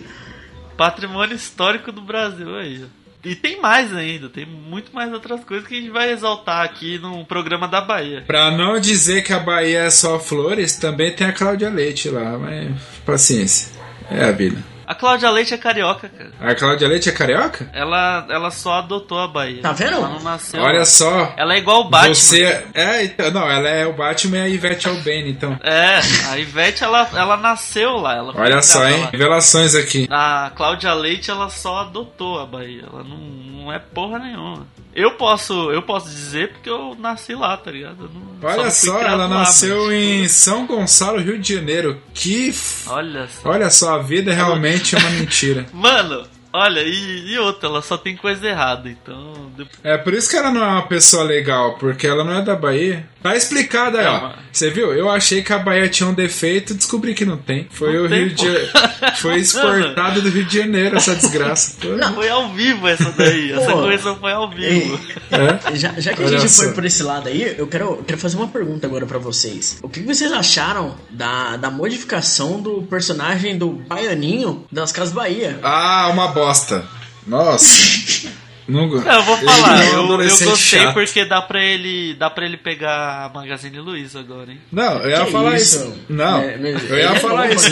Patrimônio 0.77 1.35
histórico 1.35 1.91
do 1.91 2.01
Brasil 2.01 2.57
aí. 2.57 2.85
E 3.25 3.35
tem 3.35 3.61
mais 3.61 3.95
ainda, 3.95 4.31
tem 4.31 4.47
muito 4.47 4.95
mais 4.95 5.13
outras 5.13 5.45
coisas 5.45 5.67
que 5.69 5.75
a 5.75 5.79
gente 5.79 5.91
vai 5.91 6.11
exaltar 6.11 6.65
aqui 6.65 6.99
no 6.99 7.23
programa 7.27 7.69
da 7.69 7.81
Bahia. 7.81 8.23
Pra 8.27 8.51
não 8.51 8.81
dizer 8.81 9.23
que 9.23 9.33
a 9.33 9.39
Bahia 9.41 9.81
é 9.81 9.91
só 9.91 10.19
flores, 10.19 10.77
também 10.77 11.13
tem 11.13 11.27
a 11.27 11.33
Cláudia 11.33 11.69
Leite 11.69 12.09
lá, 12.09 12.39
mas 12.39 12.71
paciência. 13.05 13.73
É 14.11 14.25
a 14.25 14.31
vida. 14.31 14.57
A 14.91 14.95
Cláudia 14.97 15.31
Leite 15.31 15.55
é 15.55 15.57
carioca, 15.57 16.09
cara. 16.09 16.33
A 16.41 16.53
Cláudia 16.53 16.89
Leite 16.89 17.09
é 17.09 17.13
carioca? 17.13 17.71
Ela, 17.73 18.27
ela 18.29 18.51
só 18.51 18.79
adotou 18.79 19.21
a 19.21 19.29
Bahia. 19.29 19.63
Tá 19.63 19.71
vendo? 19.71 19.93
Ela 19.93 20.09
não 20.09 20.21
nasceu. 20.21 20.61
Olha 20.61 20.85
só. 20.85 21.33
Ela 21.37 21.55
é 21.55 21.59
igual 21.59 21.83
o 21.83 21.85
Batman. 21.89 22.13
Você. 22.13 22.65
É, 22.75 23.05
então, 23.05 23.31
não, 23.31 23.49
ela 23.49 23.69
é 23.69 23.87
o 23.87 23.93
Batman 23.93 24.39
e 24.39 24.41
a 24.41 24.49
Ivete 24.49 24.89
é 24.89 24.91
o 24.91 24.97
Ben, 24.97 25.29
então. 25.29 25.57
É, 25.63 26.01
a 26.29 26.39
Ivete, 26.39 26.83
ela, 26.83 27.09
ela 27.15 27.37
nasceu 27.37 27.99
lá. 27.99 28.17
Ela 28.17 28.33
Olha 28.35 28.61
só, 28.63 28.85
hein? 28.89 29.03
lá. 29.03 29.11
Revelações 29.13 29.77
aqui. 29.77 30.09
A 30.11 30.51
Cláudia 30.57 30.93
Leite, 30.93 31.31
ela 31.31 31.49
só 31.51 31.83
adotou 31.83 32.41
a 32.41 32.47
Bahia. 32.47 32.83
Ela 32.93 33.05
não, 33.05 33.17
não 33.17 33.73
é 33.73 33.79
porra 33.79 34.19
nenhuma. 34.19 34.67
Eu 34.95 35.13
posso, 35.13 35.71
eu 35.71 35.83
posso 35.83 36.09
dizer 36.09 36.53
porque 36.53 36.69
eu 36.69 36.97
nasci 36.99 37.35
lá, 37.35 37.57
tá 37.57 37.71
ligado? 37.71 38.11
Não- 38.13 38.31
Olha 38.49 38.71
só, 38.71 38.99
criado 38.99 39.13
ela 39.15 39.27
lá, 39.27 39.39
nasceu 39.41 39.87
mas, 39.87 39.93
em 39.95 40.29
São 40.29 40.67
Gonçalo, 40.67 41.21
Rio 41.21 41.39
de 41.39 41.55
Janeiro. 41.55 42.01
Que. 42.13 42.49
f- 42.49 42.89
Olha 42.89 43.29
só. 43.29 43.49
Olha 43.51 43.71
só, 43.71 43.95
a 43.95 44.03
vida 44.03 44.33
é 44.33 44.35
realmente 44.35 44.97
uma 44.97 45.11
mentira. 45.11 45.67
Mano, 45.73 46.25
olha, 46.53 46.81
e, 46.81 47.33
e 47.33 47.39
outra, 47.39 47.69
ela 47.69 47.83
só 47.83 47.97
tem 47.97 48.17
coisa 48.17 48.47
errada, 48.49 48.89
então. 48.89 49.51
É 49.85 49.97
por 49.99 50.15
isso 50.15 50.31
que 50.31 50.37
ela 50.37 50.51
não 50.51 50.63
é 50.63 50.67
uma 50.69 50.87
pessoa 50.87 51.23
legal, 51.25 51.77
porque 51.79 52.07
ela 52.07 52.25
não 52.25 52.35
é 52.39 52.43
da 52.43 52.57
Bahia. 52.57 53.09
Tá 53.23 53.37
explicado 53.37 53.99
aí, 53.99 54.07
É, 54.07 54.09
ó. 54.09 54.21
mas- 54.23 54.37
Você 54.53 54.71
viu? 54.71 54.93
Eu 54.95 55.11
achei 55.11 55.43
que 55.43 55.53
a 55.53 55.59
Bahia 55.59 55.89
tinha 55.89 56.09
um 56.09 56.15
defeito, 56.15 56.73
descobri 56.75 57.15
que 57.15 57.25
não 57.27 57.37
tem. 57.37 57.69
Foi 57.71 57.93
Não 57.99 58.07
o 58.07 58.09
tem, 58.09 58.29
Rio 58.29 58.37
pô. 58.37 58.43
de 58.45 59.17
Foi 59.21 59.37
exportado 59.39 60.23
do 60.23 60.31
Rio 60.31 60.45
de 60.45 60.57
Janeiro 60.59 60.97
essa 60.97 61.15
desgraça. 61.15 61.77
Pô, 61.81 62.15
Foi 62.15 62.29
ao 62.31 62.49
vivo 62.51 62.89
essa 62.89 63.11
daí. 63.13 63.53
Essa 63.53 63.73
coisa 63.73 64.15
foi 64.15 64.33
ao 64.33 64.49
vivo. 64.51 64.99
É. 65.31 65.77
Já, 65.77 65.93
já 66.01 66.15
que 66.15 66.23
a 66.23 66.27
Olha 66.27 66.39
gente 66.39 66.51
só. 66.51 66.63
foi 66.65 66.73
por 66.73 66.85
esse 66.85 67.03
lado 67.03 67.29
aí, 67.29 67.55
eu 67.59 67.67
quero, 67.67 67.85
eu 67.85 68.05
quero 68.07 68.19
fazer 68.19 68.37
uma 68.39 68.49
pergunta 68.49 68.87
agora 68.87 69.05
pra 69.07 69.19
vocês. 69.19 69.79
O 69.83 69.89
que 69.89 70.01
que 70.01 70.07
vocês 70.07 70.33
acharam 70.33 70.97
da, 71.11 71.57
da 71.59 71.71
modificação 71.71 72.61
do 72.61 72.83
personagem 72.85 73.57
do 73.59 73.69
Baianinho 73.71 74.65
das 74.73 74.93
Casas 74.93 75.13
Bahia? 75.13 75.59
Ah, 75.63 76.09
uma 76.11 76.29
bosta. 76.45 76.85
Nossa. 77.27 78.31
Não, 78.71 78.83
eu 78.85 79.23
vou 79.25 79.37
falar, 79.39 79.85
é 79.85 79.99
um 79.99 80.13
eu, 80.13 80.21
eu 80.23 80.29
gostei 80.29 80.55
chato. 80.57 80.95
porque 80.95 81.25
dá 81.25 81.43
pra 81.43 81.61
ele. 81.61 82.15
Dá 82.15 82.31
pra 82.31 82.45
ele 82.45 82.57
pegar 82.57 83.25
a 83.25 83.29
Magazine 83.29 83.81
Luiza 83.81 84.21
agora, 84.21 84.53
hein? 84.53 84.61
Não, 84.71 84.93
eu 84.99 85.11
ia 85.11 85.25
Que 85.25 85.33
falar 85.33 85.57
isso? 85.57 85.77
isso. 85.79 85.99
Não, 86.09 86.39
É, 86.39 86.57
mas 86.57 86.89
eu 86.89 86.97
ia 86.97 87.11
é 87.11 87.19
falar 87.19 87.51
isso. 87.53 87.69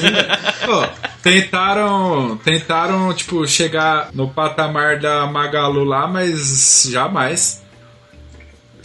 Pô, 0.66 0.88
tentaram, 1.22 2.37
tentaram, 2.42 3.14
tipo, 3.14 3.46
chegar 3.46 4.09
no 4.12 4.28
patamar 4.28 4.98
da 4.98 5.24
Magalu 5.26 5.85
lá, 5.85 6.09
mas 6.09 6.88
jamais. 6.90 7.62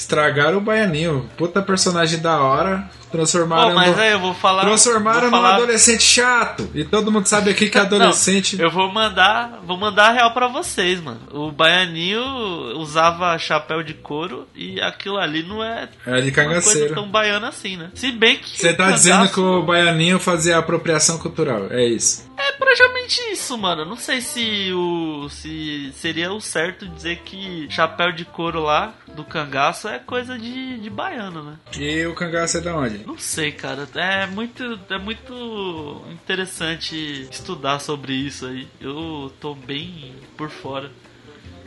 Estragaram 0.03 0.57
o 0.57 0.61
Baianinho. 0.61 1.29
Puta 1.37 1.61
personagem 1.61 2.19
da 2.19 2.41
hora. 2.41 2.89
Transformaram. 3.09 3.69
Pô, 3.69 3.75
mas 3.75 3.95
no... 3.95 4.01
aí 4.01 4.11
eu 4.11 4.19
vou 4.19 4.33
falar. 4.33 4.63
Transformaram 4.63 5.21
vou 5.21 5.29
num 5.29 5.37
falar... 5.37 5.55
adolescente 5.55 6.03
chato. 6.03 6.69
E 6.73 6.83
todo 6.83 7.11
mundo 7.11 7.27
sabe 7.27 7.51
aqui 7.51 7.69
que 7.69 7.77
é 7.77 7.81
adolescente. 7.81 8.57
Não, 8.57 8.65
eu 8.65 8.71
vou 8.71 8.91
mandar, 8.91 9.61
vou 9.63 9.77
mandar 9.77 10.09
a 10.09 10.11
real 10.11 10.33
pra 10.33 10.47
vocês, 10.47 10.99
mano. 10.99 11.21
O 11.31 11.51
Baianinho 11.51 12.21
usava 12.75 13.37
chapéu 13.37 13.83
de 13.83 13.93
couro 13.93 14.47
e 14.55 14.81
aquilo 14.81 15.17
ali 15.17 15.43
não 15.43 15.63
é 15.63 15.87
É 16.05 16.21
de 16.21 16.29
uma 16.29 16.31
cangaceiro. 16.31 16.79
coisa 16.79 16.95
tão 16.95 17.07
baiana 17.07 17.49
assim, 17.49 17.77
né? 17.77 17.91
Se 17.93 18.11
bem 18.11 18.37
que. 18.37 18.59
Você 18.59 18.73
tá 18.73 18.85
cangaço 18.85 19.03
dizendo 19.03 19.29
que 19.29 19.39
o 19.39 19.61
Baianinho 19.61 20.19
fazia 20.19 20.57
apropriação 20.57 21.17
cultural. 21.17 21.67
É 21.69 21.85
isso. 21.85 22.27
É 22.35 22.51
praticamente 22.53 23.21
isso, 23.31 23.55
mano. 23.57 23.85
Não 23.85 23.95
sei 23.95 24.19
se 24.21 24.71
o. 24.73 25.29
se 25.29 25.93
seria 25.93 26.33
o 26.33 26.41
certo 26.41 26.87
dizer 26.87 27.21
que 27.23 27.67
chapéu 27.69 28.11
de 28.11 28.25
couro 28.25 28.63
lá 28.63 28.91
do 29.15 29.23
cangaço 29.23 29.87
é 29.87 29.99
coisa 29.99 30.37
de, 30.37 30.79
de 30.79 30.89
baiano, 30.89 31.43
né? 31.43 31.57
E 31.77 32.05
o 32.05 32.15
cangaço 32.15 32.57
é 32.57 32.61
da 32.61 32.75
onde? 32.75 33.05
Não 33.05 33.17
sei, 33.17 33.51
cara. 33.51 33.87
É 33.95 34.25
muito, 34.27 34.79
é 34.89 34.97
muito 34.97 36.01
interessante 36.11 37.27
estudar 37.31 37.79
sobre 37.79 38.13
isso 38.13 38.45
aí. 38.45 38.67
Eu 38.79 39.31
tô 39.39 39.55
bem 39.55 40.15
por 40.37 40.49
fora. 40.49 40.91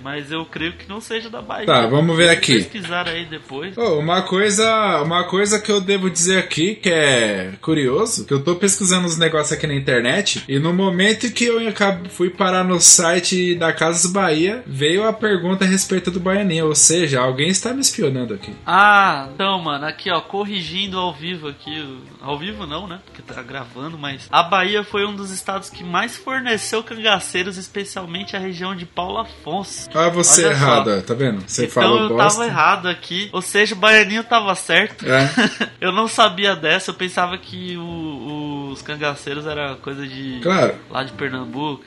Mas 0.06 0.30
eu 0.30 0.44
creio 0.44 0.72
que 0.74 0.88
não 0.88 1.00
seja 1.00 1.28
da 1.28 1.42
Bahia. 1.42 1.66
Tá, 1.66 1.84
vamos 1.88 2.16
ver 2.16 2.28
aqui. 2.30 2.58
Pesquisar 2.62 3.08
aí 3.08 3.24
depois. 3.24 3.76
Oh, 3.76 3.98
uma 3.98 4.22
coisa, 4.22 5.02
uma 5.02 5.24
coisa 5.24 5.58
que 5.60 5.68
eu 5.72 5.80
devo 5.80 6.08
dizer 6.08 6.38
aqui 6.38 6.76
que 6.76 6.88
é 6.88 7.54
curioso, 7.60 8.24
que 8.24 8.32
eu 8.32 8.40
tô 8.40 8.54
pesquisando 8.54 9.04
uns 9.04 9.18
negócios 9.18 9.50
aqui 9.52 9.66
na 9.66 9.74
internet 9.74 10.44
e 10.48 10.60
no 10.60 10.72
momento 10.72 11.28
que 11.32 11.46
eu 11.46 11.66
acabo- 11.68 12.08
fui 12.08 12.30
parar 12.30 12.62
no 12.62 12.80
site 12.80 13.56
da 13.56 13.72
Casas 13.72 14.08
Bahia, 14.12 14.62
veio 14.64 15.02
a 15.08 15.12
pergunta 15.12 15.64
a 15.64 15.66
respeito 15.68 16.08
do 16.08 16.20
Baianinho, 16.20 16.66
ou 16.68 16.74
seja, 16.76 17.20
alguém 17.20 17.48
está 17.48 17.74
me 17.74 17.80
espionando 17.80 18.32
aqui. 18.32 18.54
Ah, 18.64 19.28
então, 19.34 19.60
mano, 19.60 19.86
aqui 19.86 20.08
ó, 20.08 20.20
corrigindo 20.20 21.00
ao 21.00 21.12
vivo 21.12 21.48
aqui. 21.48 21.98
Ao 22.20 22.38
vivo 22.38 22.64
não, 22.64 22.86
né? 22.86 23.00
Porque 23.06 23.22
tá 23.22 23.42
gravando, 23.42 23.98
mas. 23.98 24.28
A 24.30 24.44
Bahia 24.44 24.84
foi 24.84 25.04
um 25.04 25.16
dos 25.16 25.32
estados 25.32 25.68
que 25.68 25.82
mais 25.82 26.16
forneceu 26.16 26.80
cangaceiros, 26.84 27.56
especialmente 27.56 28.36
a 28.36 28.38
região 28.38 28.74
de 28.76 28.86
Paulo 28.86 29.18
Afonso. 29.18 29.88
Ah, 29.96 30.09
você 30.09 30.44
Olha 30.46 30.56
só. 30.56 30.62
errado, 30.62 30.90
ó, 30.98 31.00
tá 31.00 31.14
vendo? 31.14 31.42
Você 31.46 31.64
então 31.66 31.82
falou 31.82 32.00
eu 32.02 32.09
bosta. 32.11 32.38
tava 32.38 32.46
errado 32.46 32.88
aqui. 32.88 33.28
Ou 33.32 33.40
seja, 33.42 33.74
o 33.74 33.78
baianinho 33.78 34.22
tava 34.24 34.54
certo. 34.54 35.04
É. 35.06 35.28
eu 35.80 35.90
não 35.92 36.06
sabia 36.09 36.54
dessa, 36.54 36.90
eu 36.90 36.94
pensava 36.94 37.37
que 37.38 37.76
o- 37.76 38.70
os 38.72 38.82
cangaceiros 38.82 39.46
era 39.46 39.74
coisa 39.76 40.06
de. 40.06 40.40
Claro. 40.42 40.74
lá 40.90 41.02
de 41.04 41.12
Pernambuco 41.12 41.85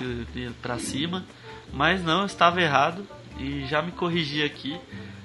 pra 0.62 0.78
cima. 0.80 1.24
Mas 1.72 2.02
não, 2.04 2.22
eu 2.22 2.26
estava 2.26 2.62
errado 2.62 3.06
e 3.40 3.66
já 3.68 3.82
me 3.82 3.92
corrigi 3.92 4.44
aqui. 4.44 4.76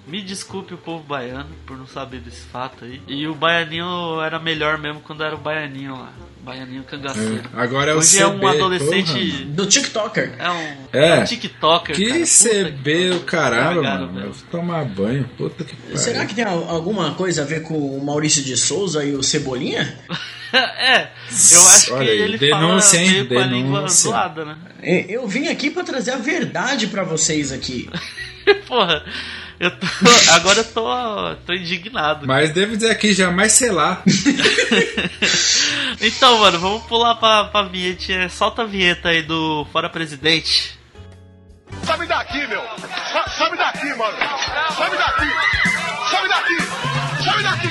Me 0.07 0.21
desculpe 0.21 0.75
o 0.75 0.79
povo 0.79 1.03
baiano 1.03 1.49
por 1.67 1.79
não 1.79 1.87
saber 1.87 2.21
desse 2.21 2.43
fato 2.43 2.85
aí. 2.85 3.01
E 3.09 3.27
o 3.27 3.35
baianinho 3.35 4.21
era 4.21 4.38
melhor 4.38 4.77
mesmo 4.79 5.01
quando 5.01 5.25
era 5.25 5.35
o 5.35 5.38
baianinho 5.38 5.93
lá. 5.93 6.12
Baianinho 6.43 6.83
cangaceiro. 6.85 7.43
É, 7.57 7.61
Agora 7.62 7.93
é 7.93 7.95
o 7.95 7.99
Hoje 7.99 8.19
CB. 8.19 8.23
é 8.23 8.27
um 8.27 8.38
porra. 8.38 8.53
adolescente. 8.55 9.45
Do 9.47 9.64
TikToker. 9.67 10.35
É 10.38 10.51
um, 10.51 10.77
É. 10.93 11.09
é 11.09 11.21
um 11.21 11.25
TikToker. 11.25 11.97
Que 11.97 12.07
cara. 12.09 12.25
CB 12.71 13.11
do 13.11 13.21
caramba, 13.21 13.71
Estragaram, 13.71 14.01
mano. 14.07 14.12
velho. 14.12 14.27
Eu 14.27 14.33
vou 14.35 14.47
tomar 14.51 14.85
banho. 14.85 15.25
Puta 15.38 15.64
que 15.64 15.75
pariu. 15.75 15.97
Será 15.97 16.27
que 16.27 16.35
tem 16.35 16.45
al- 16.45 16.69
alguma 16.69 17.14
coisa 17.14 17.40
a 17.40 17.45
ver 17.47 17.62
com 17.62 17.75
o 17.75 18.05
Maurício 18.05 18.43
de 18.45 18.59
Souza 18.59 19.03
e 19.03 19.14
o 19.14 19.23
Cebolinha? 19.23 19.99
é, 20.53 21.09
eu 21.51 21.69
acho 21.71 21.95
Olha 21.95 22.05
que 22.05 22.11
aí, 22.11 22.19
ele 22.21 22.37
denúncia, 22.37 22.99
fala 23.01 23.11
hein? 23.11 23.27
com 23.27 23.38
a 23.38 23.47
língua 23.47 23.88
zoada, 23.88 24.45
né? 24.45 24.59
É, 24.83 25.07
Eu 25.09 25.27
vim 25.27 25.49
aqui 25.49 25.71
pra 25.71 25.83
trazer 25.83 26.11
a 26.11 26.19
verdade 26.19 26.88
pra 26.88 27.05
vocês 27.05 27.51
aqui. 27.53 27.88
Porra, 28.69 29.03
eu 29.61 29.71
tô. 29.71 29.87
Agora 30.33 30.59
eu 30.61 30.64
tô, 30.64 31.37
tô 31.47 31.53
indignado. 31.53 32.27
Mas 32.27 32.53
devo 32.53 32.77
dizer 32.77 32.90
aqui, 32.90 33.12
jamais 33.12 33.53
selar. 33.53 34.03
Então, 36.01 36.38
mano, 36.38 36.59
vamos 36.59 36.83
pular 36.85 37.14
pra, 37.14 37.45
pra 37.45 37.62
vinheta. 37.62 38.29
Solta 38.29 38.62
a 38.62 38.67
vinheta 38.67 39.09
aí 39.11 39.23
do 39.23 39.67
Fora 39.73 39.88
Presidente. 39.88 40.79
Sobe 41.87 42.07
daqui, 42.07 42.47
meu! 42.47 42.62
Sobe 43.37 43.57
daqui, 43.57 43.87
mano! 43.95 44.17
Sobe 44.77 44.97
daqui! 44.97 45.27
Sobe 46.11 46.29
daqui! 46.29 46.59
Sobe 47.25 47.43
daqui! 47.43 47.69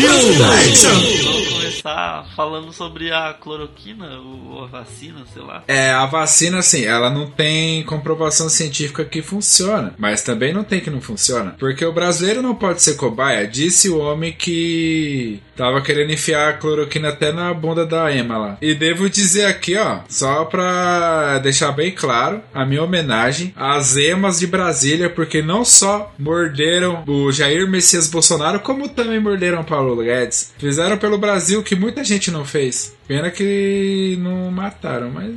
Vamos 0.00 1.61
começar 1.82 2.24
falando 2.36 2.72
sobre 2.72 3.10
a 3.10 3.34
cloroquina, 3.34 4.18
ou 4.20 4.64
a 4.64 4.66
vacina, 4.66 5.24
sei 5.32 5.42
lá. 5.42 5.64
É, 5.66 5.90
a 5.90 6.06
vacina, 6.06 6.58
assim, 6.58 6.84
ela 6.84 7.10
não 7.10 7.26
tem 7.26 7.82
comprovação 7.82 8.48
científica 8.48 9.04
que 9.04 9.20
funciona, 9.20 9.94
mas 9.98 10.22
também 10.22 10.52
não 10.52 10.62
tem 10.62 10.80
que 10.80 10.90
não 10.90 11.00
funciona. 11.00 11.56
Porque 11.58 11.84
o 11.84 11.92
brasileiro 11.92 12.40
não 12.40 12.54
pode 12.54 12.80
ser 12.82 12.94
cobaia, 12.94 13.46
disse 13.46 13.90
o 13.90 13.98
homem 13.98 14.32
que 14.32 15.40
tava 15.56 15.82
querendo 15.82 16.12
enfiar 16.12 16.50
a 16.50 16.52
cloroquina 16.54 17.08
até 17.08 17.32
na 17.32 17.52
bunda 17.52 17.84
da 17.84 18.14
Emma 18.14 18.38
lá. 18.38 18.58
E 18.62 18.74
devo 18.74 19.10
dizer 19.10 19.46
aqui, 19.46 19.76
ó, 19.76 20.00
só 20.08 20.44
pra 20.44 21.38
deixar 21.38 21.72
bem 21.72 21.90
claro, 21.90 22.40
a 22.54 22.64
minha 22.64 22.82
homenagem 22.82 23.52
às 23.56 23.96
Emas 23.96 24.38
de 24.38 24.46
Brasília, 24.46 25.10
porque 25.10 25.42
não 25.42 25.64
só 25.64 26.12
morderam 26.18 27.04
o 27.06 27.30
Jair 27.32 27.68
Messias 27.68 28.08
Bolsonaro, 28.08 28.60
como 28.60 28.88
também 28.88 29.20
morderam 29.20 29.64
Paulo 29.64 30.02
Guedes. 30.02 30.52
Fizeram 30.58 30.96
pelo 30.96 31.18
Brasil 31.18 31.62
que 31.62 31.71
muita 31.76 32.02
gente 32.04 32.30
não 32.30 32.44
fez. 32.44 32.96
Pena 33.06 33.30
que 33.30 34.16
não 34.20 34.50
mataram, 34.50 35.10
mas 35.10 35.26
eh, 35.28 35.32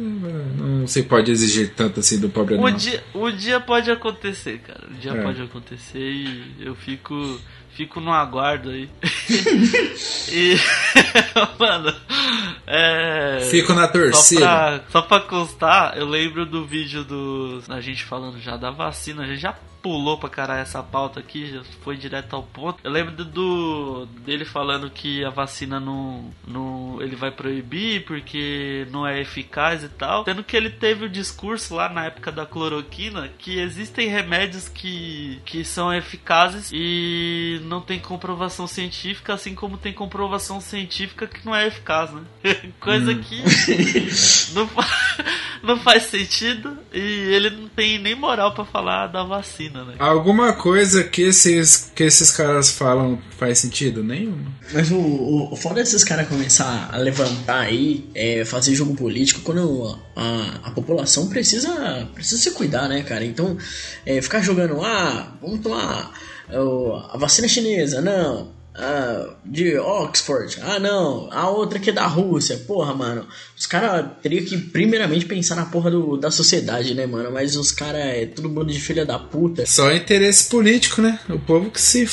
não 0.58 0.88
se 0.88 1.04
pode 1.04 1.32
exigir 1.32 1.74
tanto 1.76 2.00
assim 2.00 2.20
do 2.20 2.30
pobre 2.30 2.56
O 2.56 2.70
dia, 2.72 3.04
o 3.14 3.30
dia 3.32 3.60
pode 3.60 3.90
acontecer, 3.92 4.60
cara. 4.60 4.84
O 4.90 4.94
dia 4.96 5.12
É. 5.12 5.22
pode 5.24 5.42
acontecer 5.42 6.00
e 6.00 6.56
eu 6.60 6.76
fico. 6.76 7.40
Fico 7.76 8.00
no 8.00 8.14
aguardo 8.14 8.70
aí. 8.70 8.90
e. 10.32 10.56
Mano. 11.60 11.94
É. 12.66 13.48
Fico 13.52 13.74
na 13.74 13.82
Só 13.88 13.92
torcida. 13.92 14.42
pra, 14.42 14.82
só 14.90 15.02
pra 15.02 15.20
constar, 15.20 15.98
eu 15.98 16.06
lembro 16.08 16.46
do 16.46 16.66
vídeo 16.66 17.04
do. 17.04 17.62
A 17.70 17.82
gente 17.82 18.04
falando 18.06 18.40
já 18.40 18.56
da 18.56 18.72
vacina, 18.72 19.24
a 19.24 19.28
gente 19.28 19.42
já 19.42 19.54
pulou 19.86 20.18
pra 20.18 20.28
caralho 20.28 20.64
essa 20.64 20.82
pauta 20.82 21.20
aqui, 21.20 21.46
já 21.46 21.64
foi 21.84 21.96
direto 21.96 22.36
ao 22.36 22.42
ponto. 22.42 22.80
Eu 22.84 22.90
lembro 22.90 23.24
do, 23.24 24.08
dele 24.26 24.44
falando 24.44 24.90
que 24.90 25.24
a 25.24 25.30
vacina 25.30 25.80
não, 25.80 26.34
não. 26.48 27.00
ele 27.00 27.16
vai 27.16 27.30
proibir 27.30 28.04
porque 28.04 28.88
não 28.90 29.06
é 29.06 29.22
eficaz 29.22 29.84
e 29.84 29.90
tal. 29.90 30.24
Tendo 30.24 30.44
que 30.44 30.58
ele 30.58 30.72
teve 30.72 31.06
o 31.06 31.10
discurso 31.10 31.76
lá 31.76 31.88
na 31.88 32.06
época 32.06 32.32
da 32.32 32.48
cloroquina 32.48 33.30
que 33.38 33.60
existem 33.60 34.10
remédios 34.10 34.68
que, 34.68 35.40
que 35.46 35.64
são 35.64 35.94
eficazes 35.94 36.72
e 36.74 37.62
não 37.66 37.80
tem 37.80 38.00
comprovação 38.00 38.66
científica, 38.66 39.36
assim 39.36 39.54
como 39.54 39.78
tem 39.78 39.94
comprovação 39.94 40.60
científica 40.60 41.28
que 41.28 41.46
não 41.46 41.56
é 41.56 41.68
eficaz, 41.68 42.12
né? 42.12 42.24
Coisa 42.80 43.14
que 43.14 43.44
não, 44.56 44.68
não 45.66 45.80
faz 45.80 46.04
sentido 46.04 46.78
e 46.94 47.00
ele 47.00 47.50
não 47.50 47.68
tem 47.68 48.00
nem 48.00 48.16
moral 48.16 48.54
pra 48.54 48.64
falar 48.64 49.08
da 49.08 49.24
vacina, 49.24 49.84
né? 49.84 49.96
Alguma 50.00 50.54
coisa 50.54 51.04
que 51.04 51.24
esses, 51.24 51.92
que 51.96 52.04
esses 52.04 52.32
caras 52.32 52.72
falam 52.72 53.20
faz 53.38 53.60
sentido? 53.60 54.04
Nenhuma. 54.04 54.52
Mas 54.74 54.92
o, 54.92 54.98
o, 54.98 55.54
o 55.54 55.56
foda 55.56 55.80
é 55.80 55.84
esses 55.84 56.04
caras 56.04 56.28
começar 56.28 56.90
a 56.92 56.98
levantar 56.98 57.62
aí, 57.62 58.10
é, 58.16 58.46
fazer 58.46 58.76
jogo 58.76 58.96
político 58.96 59.42
quando 59.42 60.00
a, 60.16 60.60
a 60.64 60.72
população 60.72 61.28
precisa, 61.28 62.08
precisa 62.14 62.42
se 62.42 62.52
cuidar, 62.52 62.88
né, 62.88 63.04
cara? 63.04 63.26
Então, 63.26 63.58
é, 64.06 64.22
ficar 64.22 64.42
jogando, 64.42 64.82
ah, 64.84 65.36
vamos 65.42 65.60
tomar 65.60 66.14
ó, 66.54 67.10
a 67.12 67.18
vacina 67.18 67.48
chinesa, 67.48 68.02
não. 68.02 68.55
Ah, 68.78 69.36
de 69.46 69.78
Oxford, 69.78 70.58
ah 70.62 70.80
não, 70.80 71.30
a 71.32 71.50
outra 71.50 71.80
que 71.80 71.90
é 71.90 71.94
da 71.94 72.06
Rússia, 72.08 72.58
porra, 72.68 72.94
mano. 72.94 73.26
Os 73.58 73.66
caras 73.66 74.06
teriam 74.22 74.44
que 74.44 74.58
primeiramente 74.58 75.26
pensar 75.26 75.56
na 75.56 75.66
porra 75.66 75.90
do, 75.90 76.18
da 76.18 76.30
sociedade, 76.30 76.94
né, 76.94 77.06
mano? 77.06 77.32
Mas 77.32 77.56
os 77.56 77.72
caras 77.72 78.02
é 78.02 78.26
todo 78.26 78.50
mundo 78.50 78.72
de 78.72 78.80
filha 78.80 79.06
da 79.06 79.18
puta. 79.18 79.66
Só 79.66 79.92
interesse 79.94 80.50
político, 80.50 81.02
né? 81.02 81.20
O 81.30 81.40
povo 81.40 81.72
que 81.72 81.80
se. 81.80 82.06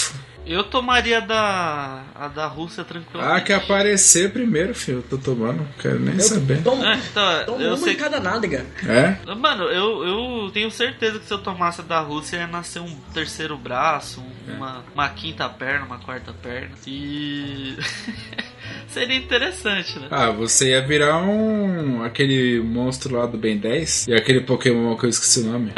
Eu 0.44 0.64
tomaria 0.64 1.20
da 1.20 2.02
a 2.14 2.28
da 2.28 2.46
Rússia 2.46 2.83
tranquilamente. 2.85 3.37
Ah, 3.37 3.40
que 3.40 3.52
aparecer 3.52 4.33
primeiro, 4.33 4.74
filho. 4.74 4.98
Eu 4.98 5.02
tô 5.02 5.18
tomando, 5.18 5.59
não 5.59 5.68
quero 5.81 6.00
nem 6.00 6.18
saber. 6.18 6.62
Tomo, 6.62 6.85
É, 6.85 6.96
então, 6.96 7.44
tomo 7.46 7.62
eu 7.62 7.68
uma 7.70 7.76
sei 7.76 7.92
em 7.94 7.96
cada 7.96 8.18
nádega. 8.20 8.66
É? 8.87 9.35
Mano, 9.35 9.64
eu, 9.64 10.05
eu 10.44 10.50
tenho 10.52 10.70
certeza 10.70 11.18
que 11.20 11.26
se 11.26 11.33
eu 11.33 11.38
tomasse 11.38 11.81
a 11.81 11.85
da 11.85 12.00
Rússia 12.00 12.38
ia 12.38 12.46
nascer 12.46 12.81
um 12.81 12.94
terceiro 13.14 13.57
braço, 13.57 14.20
um- 14.20 14.55
uma, 14.57 14.85
uma 14.94 15.09
quinta 15.11 15.48
perna, 15.48 15.87
uma 15.87 15.98
quarta 15.98 16.33
perna. 16.33 16.70
E. 16.87 17.76
Seria 18.88 19.16
interessante, 19.16 19.98
né? 19.98 20.07
Ah, 20.11 20.31
você 20.31 20.70
ia 20.70 20.87
virar 20.87 21.18
um. 21.22 22.03
aquele 22.03 22.61
monstro 22.61 23.16
lá 23.16 23.27
do 23.27 23.38
Ben 23.38 23.57
10 23.59 24.09
e 24.09 24.14
aquele 24.14 24.40
Pokémon 24.42 24.96
que 24.96 25.07
eu 25.07 25.11
esqueci 25.11 25.40
o 25.40 25.44
nome. 25.44 25.72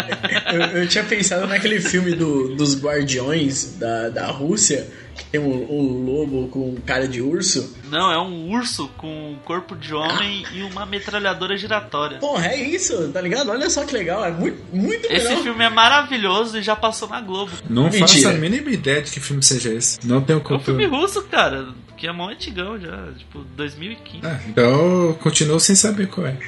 Eu, 0.53 0.81
eu 0.83 0.89
tinha 0.89 1.05
pensado 1.05 1.47
naquele 1.47 1.81
filme 1.81 2.15
do, 2.15 2.55
dos 2.57 2.81
Guardiões 2.83 3.77
da, 3.79 4.09
da 4.09 4.27
Rússia, 4.27 4.89
que 5.15 5.25
tem 5.27 5.41
um, 5.41 5.47
um 5.73 6.05
lobo 6.05 6.49
com 6.49 6.75
cara 6.85 7.07
de 7.07 7.21
urso. 7.23 7.77
Não, 7.89 8.11
é 8.11 8.19
um 8.21 8.51
urso 8.51 8.89
com 8.97 9.37
corpo 9.45 9.77
de 9.77 9.95
homem 9.95 10.45
e 10.53 10.63
uma 10.63 10.85
metralhadora 10.85 11.57
giratória. 11.57 12.19
Porra, 12.19 12.49
é 12.49 12.61
isso, 12.61 13.11
tá 13.13 13.21
ligado? 13.21 13.49
Olha 13.51 13.71
só 13.71 13.85
que 13.85 13.95
legal, 13.95 14.25
é 14.25 14.33
muito, 14.33 14.59
muito 14.73 15.07
Esse 15.07 15.29
legal. 15.29 15.43
filme 15.45 15.65
é 15.65 15.69
maravilhoso 15.71 16.59
e 16.59 16.63
já 16.63 16.75
passou 16.75 17.09
na 17.09 17.21
Globo. 17.21 17.53
Não 17.71 17.85
Mentira. 17.85 18.09
faço 18.09 18.29
a 18.29 18.33
mínima 18.33 18.71
ideia 18.71 19.03
de 19.03 19.13
que 19.13 19.21
filme 19.21 19.43
seja 19.43 19.73
esse. 19.73 20.05
Não 20.05 20.21
tenho 20.21 20.43
É 20.49 20.53
um 20.55 20.59
filme 20.59 20.87
russo, 20.87 21.23
cara, 21.25 21.69
que 22.05 22.09
é 22.09 22.13
mó 22.13 22.29
antigão 22.29 22.79
já, 22.79 23.09
tipo 23.17 23.39
2015. 23.57 24.27
Ah, 24.27 24.39
então 24.47 25.07
eu 25.09 25.15
continuo 25.15 25.59
sem 25.59 25.75
saber 25.75 26.07
qual 26.09 26.27
é. 26.27 26.37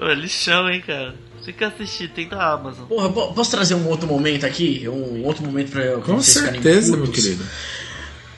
Ô, 0.00 0.12
lixão, 0.12 0.70
hein, 0.70 0.80
cara. 0.86 1.16
Tem 1.44 1.52
que 1.52 1.64
assistir, 1.64 2.08
tem 2.10 2.28
da 2.28 2.52
Amazon. 2.52 2.84
Porra, 2.86 3.10
po- 3.10 3.32
posso 3.34 3.50
trazer 3.50 3.74
um 3.74 3.88
outro 3.88 4.06
momento 4.06 4.46
aqui? 4.46 4.88
Um 4.88 5.24
outro 5.24 5.42
momento 5.44 5.72
pra, 5.72 5.82
pra 5.92 6.00
Com 6.02 6.20
certeza, 6.22 6.96
meu 6.96 7.08
querido. 7.10 7.44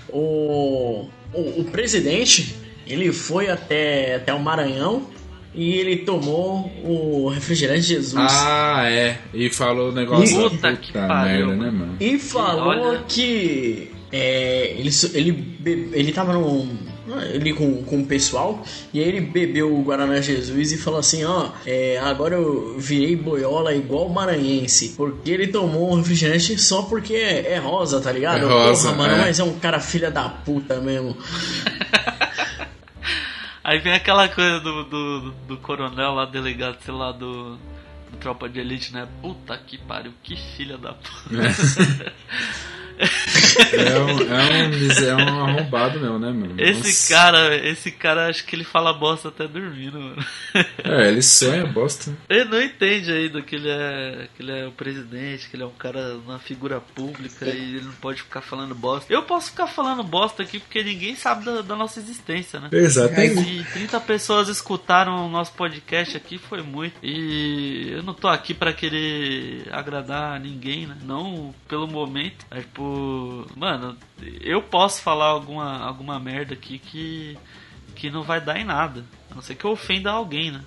O, 0.09 1.07
o, 1.35 1.61
o 1.61 1.65
presidente, 1.65 2.57
ele 2.87 3.13
foi 3.13 3.51
até, 3.51 4.15
até 4.15 4.33
o 4.33 4.41
Maranhão 4.41 5.07
e 5.55 5.73
ele 5.75 5.97
tomou 5.99 6.71
o 6.85 7.29
refrigerante 7.29 7.83
Jesus. 7.83 8.15
Ah, 8.17 8.85
é. 8.89 9.19
E 9.35 9.51
falou 9.51 9.91
o 9.91 9.93
negócio. 9.93 10.51
Puta 10.51 10.75
que 10.77 10.93
pariu, 10.93 11.49
merda, 11.49 11.65
né, 11.65 11.71
mano. 11.71 11.97
E 12.01 12.19
falou 12.19 12.69
olha- 12.69 13.05
que 13.09 13.91
é, 14.13 14.75
ele, 14.77 14.91
ele, 15.15 15.91
ele 15.93 16.13
tava 16.13 16.33
num. 16.33 16.91
Ele 17.33 17.53
com, 17.55 17.83
com 17.83 18.03
o 18.03 18.07
pessoal, 18.07 18.63
e 18.95 19.01
aí 19.01 19.09
ele 19.09 19.21
bebeu 19.21 19.75
o 19.77 19.83
Guaraná 19.83 20.21
Jesus 20.21 20.71
e 20.71 20.77
falou 20.77 21.01
assim: 21.01 21.25
Ó, 21.25 21.49
é, 21.67 21.99
agora 21.99 22.37
eu 22.37 22.77
virei 22.79 23.17
boiola 23.17 23.75
igual 23.75 24.09
maranhense, 24.09 24.91
porque 24.97 25.29
ele 25.33 25.49
tomou 25.49 25.91
um 25.93 25.97
refrigerante 25.97 26.57
só 26.57 26.83
porque 26.83 27.15
é, 27.15 27.55
é 27.55 27.59
rosa, 27.59 28.01
tá 28.01 28.13
ligado? 28.13 28.45
É 28.45 28.49
rosa, 28.49 28.91
Porra, 28.93 28.99
mano, 29.09 29.15
é. 29.15 29.19
mas 29.23 29.41
é 29.41 29.43
um 29.43 29.59
cara 29.59 29.81
filha 29.81 30.09
da 30.09 30.29
puta 30.29 30.81
mesmo. 30.81 31.17
Aí 33.63 33.79
vem 33.79 33.93
aquela 33.93 34.29
coisa 34.29 34.61
do, 34.61 34.85
do, 34.85 35.31
do 35.31 35.57
coronel 35.59 36.15
lá, 36.15 36.25
delegado, 36.25 36.79
sei 36.83 36.95
lá, 36.95 37.13
do, 37.13 37.57
do 38.11 38.17
Tropa 38.19 38.49
de 38.49 38.61
Elite, 38.61 38.93
né? 38.93 39.07
Puta 39.21 39.57
que 39.59 39.77
pariu, 39.77 40.13
que 40.23 40.37
filha 40.37 40.79
da 40.79 40.95
puta. 40.95 41.31
É 43.73 43.99
um, 43.99 44.21
é 44.21 45.17
um, 45.17 45.21
é 45.21 45.31
um 45.31 45.45
arrombado 45.45 46.01
mesmo, 46.01 46.19
né, 46.19 46.31
mano? 46.31 46.55
Esse 46.59 46.81
Nossa. 46.81 47.15
cara, 47.15 47.57
esse 47.57 47.91
cara, 47.91 48.29
acho 48.29 48.45
que 48.45 48.55
ele 48.55 48.65
fala 48.65 48.93
bosta 48.93 49.29
até 49.29 49.47
dormindo, 49.47 49.99
mano. 49.99 50.25
É, 50.85 51.09
ele 51.09 51.23
sonha 51.23 51.67
bosta. 51.67 52.13
Ele 52.29 52.45
não 52.45 52.61
entende 52.61 53.13
ainda 53.13 53.43
que 53.43 53.57
ele 53.57 53.69
é 53.69 54.29
que 54.35 54.43
ele 54.43 54.53
é 54.53 54.67
o 54.67 54.73
presidente, 54.73 55.49
que 55.49 55.57
ele 55.57 55.63
é 55.63 55.67
um 55.67 55.73
cara, 55.73 56.17
uma 56.17 56.39
figura 56.39 56.81
pública 56.81 57.47
e 57.47 57.77
ele 57.77 57.85
não 57.85 57.93
pode 57.93 58.23
ficar 58.23 58.41
falando 58.41 58.75
bosta. 58.75 59.13
Eu 59.13 59.23
posso 59.23 59.51
ficar 59.51 59.67
falando 59.67 60.03
bosta 60.03 60.43
aqui 60.43 60.59
porque 60.59 60.83
ninguém 60.83 61.15
sabe 61.15 61.45
da, 61.45 61.63
da 61.63 61.77
nossa 61.77 62.01
existência, 62.01 62.61
né? 62.61 62.69
Exatamente. 62.73 63.65
Se 63.65 63.73
30 63.73 64.01
pessoas 64.01 64.49
escutaram 64.49 65.27
o 65.27 65.29
nosso 65.29 65.53
podcast 65.53 66.17
aqui, 66.17 66.39
foi 66.39 66.63
muito. 66.63 66.95
E 67.03 67.91
eu 67.93 68.03
não 68.03 68.15
tô 68.15 68.29
aqui 68.29 68.55
pra 68.55 68.73
querer 68.73 69.69
agradar 69.71 70.41
ninguém, 70.41 70.87
né? 70.87 70.97
Não 71.03 71.55
pelo 71.69 71.87
momento. 71.87 72.47
Mas, 72.51 72.65
tipo, 72.91 73.47
mano, 73.57 73.97
eu 74.41 74.63
posso 74.63 75.01
falar 75.03 75.27
alguma, 75.27 75.79
alguma 75.79 76.19
merda 76.19 76.55
aqui 76.55 76.79
que, 76.79 77.39
que 77.95 78.11
não 78.11 78.23
vai 78.23 78.41
dar 78.41 78.59
em 78.59 78.65
nada. 78.65 79.05
A 79.31 79.35
não 79.35 79.43
ser 79.43 79.55
que 79.55 79.65
eu 79.65 79.71
ofenda 79.71 80.11
alguém, 80.11 80.51
né? 80.51 80.61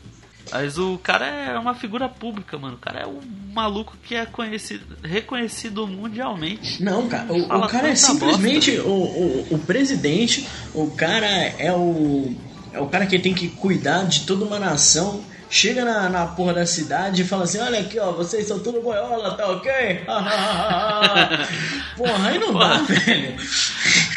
Mas 0.51 0.77
o 0.77 0.97
cara 0.97 1.25
é 1.25 1.57
uma 1.57 1.73
figura 1.73 2.09
pública, 2.09 2.57
mano. 2.57 2.75
O 2.75 2.79
cara 2.79 3.01
é 3.01 3.07
um 3.07 3.21
maluco 3.53 3.95
que 4.03 4.13
é 4.13 4.25
conhecido, 4.25 4.97
reconhecido 5.01 5.87
mundialmente. 5.87 6.83
Não, 6.83 7.07
cara, 7.07 7.31
o, 7.31 7.41
o 7.41 7.67
cara 7.67 7.89
é 7.89 7.95
simplesmente 7.95 8.77
o, 8.79 8.89
o, 8.89 9.47
o 9.51 9.59
presidente, 9.59 10.47
o 10.73 10.91
cara 10.91 11.27
é 11.27 11.71
o. 11.71 12.35
É 12.73 12.79
o 12.79 12.87
cara 12.87 13.05
que 13.05 13.19
tem 13.19 13.33
que 13.33 13.49
cuidar 13.49 14.03
de 14.03 14.25
toda 14.25 14.43
uma 14.43 14.59
nação. 14.59 15.23
Chega 15.53 15.85
na, 15.85 16.09
na 16.09 16.25
porra 16.25 16.51
da 16.51 16.65
cidade 16.65 17.21
e 17.21 17.25
fala 17.25 17.43
assim: 17.43 17.59
olha 17.59 17.79
aqui, 17.79 17.99
ó, 17.99 18.11
vocês 18.11 18.47
são 18.47 18.57
tudo 18.57 18.81
boiola, 18.81 19.37
tá 19.37 19.51
ok? 19.51 19.71
porra, 21.95 22.27
aí 22.27 22.39
não 22.39 22.57
dá, 22.57 22.77
velho. 22.77 23.35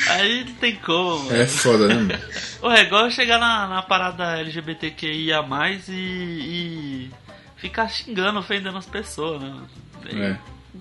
Aí 0.08 0.44
não 0.44 0.54
tem 0.54 0.76
como, 0.76 1.24
mano. 1.24 1.36
É 1.36 1.46
foda, 1.46 1.88
né, 1.88 1.94
mano? 1.94 2.18
Ô, 2.62 2.70
é 2.70 2.84
igual 2.84 3.10
chegar 3.10 3.38
na, 3.38 3.68
na 3.68 3.82
parada 3.82 4.38
LGBTQIA 4.38 5.44
e, 5.90 5.92
e 5.92 7.10
ficar 7.58 7.86
xingando, 7.88 8.38
ofendendo 8.38 8.78
as 8.78 8.86
pessoas, 8.86 9.42
né? 9.42 9.54
É. 10.06 10.36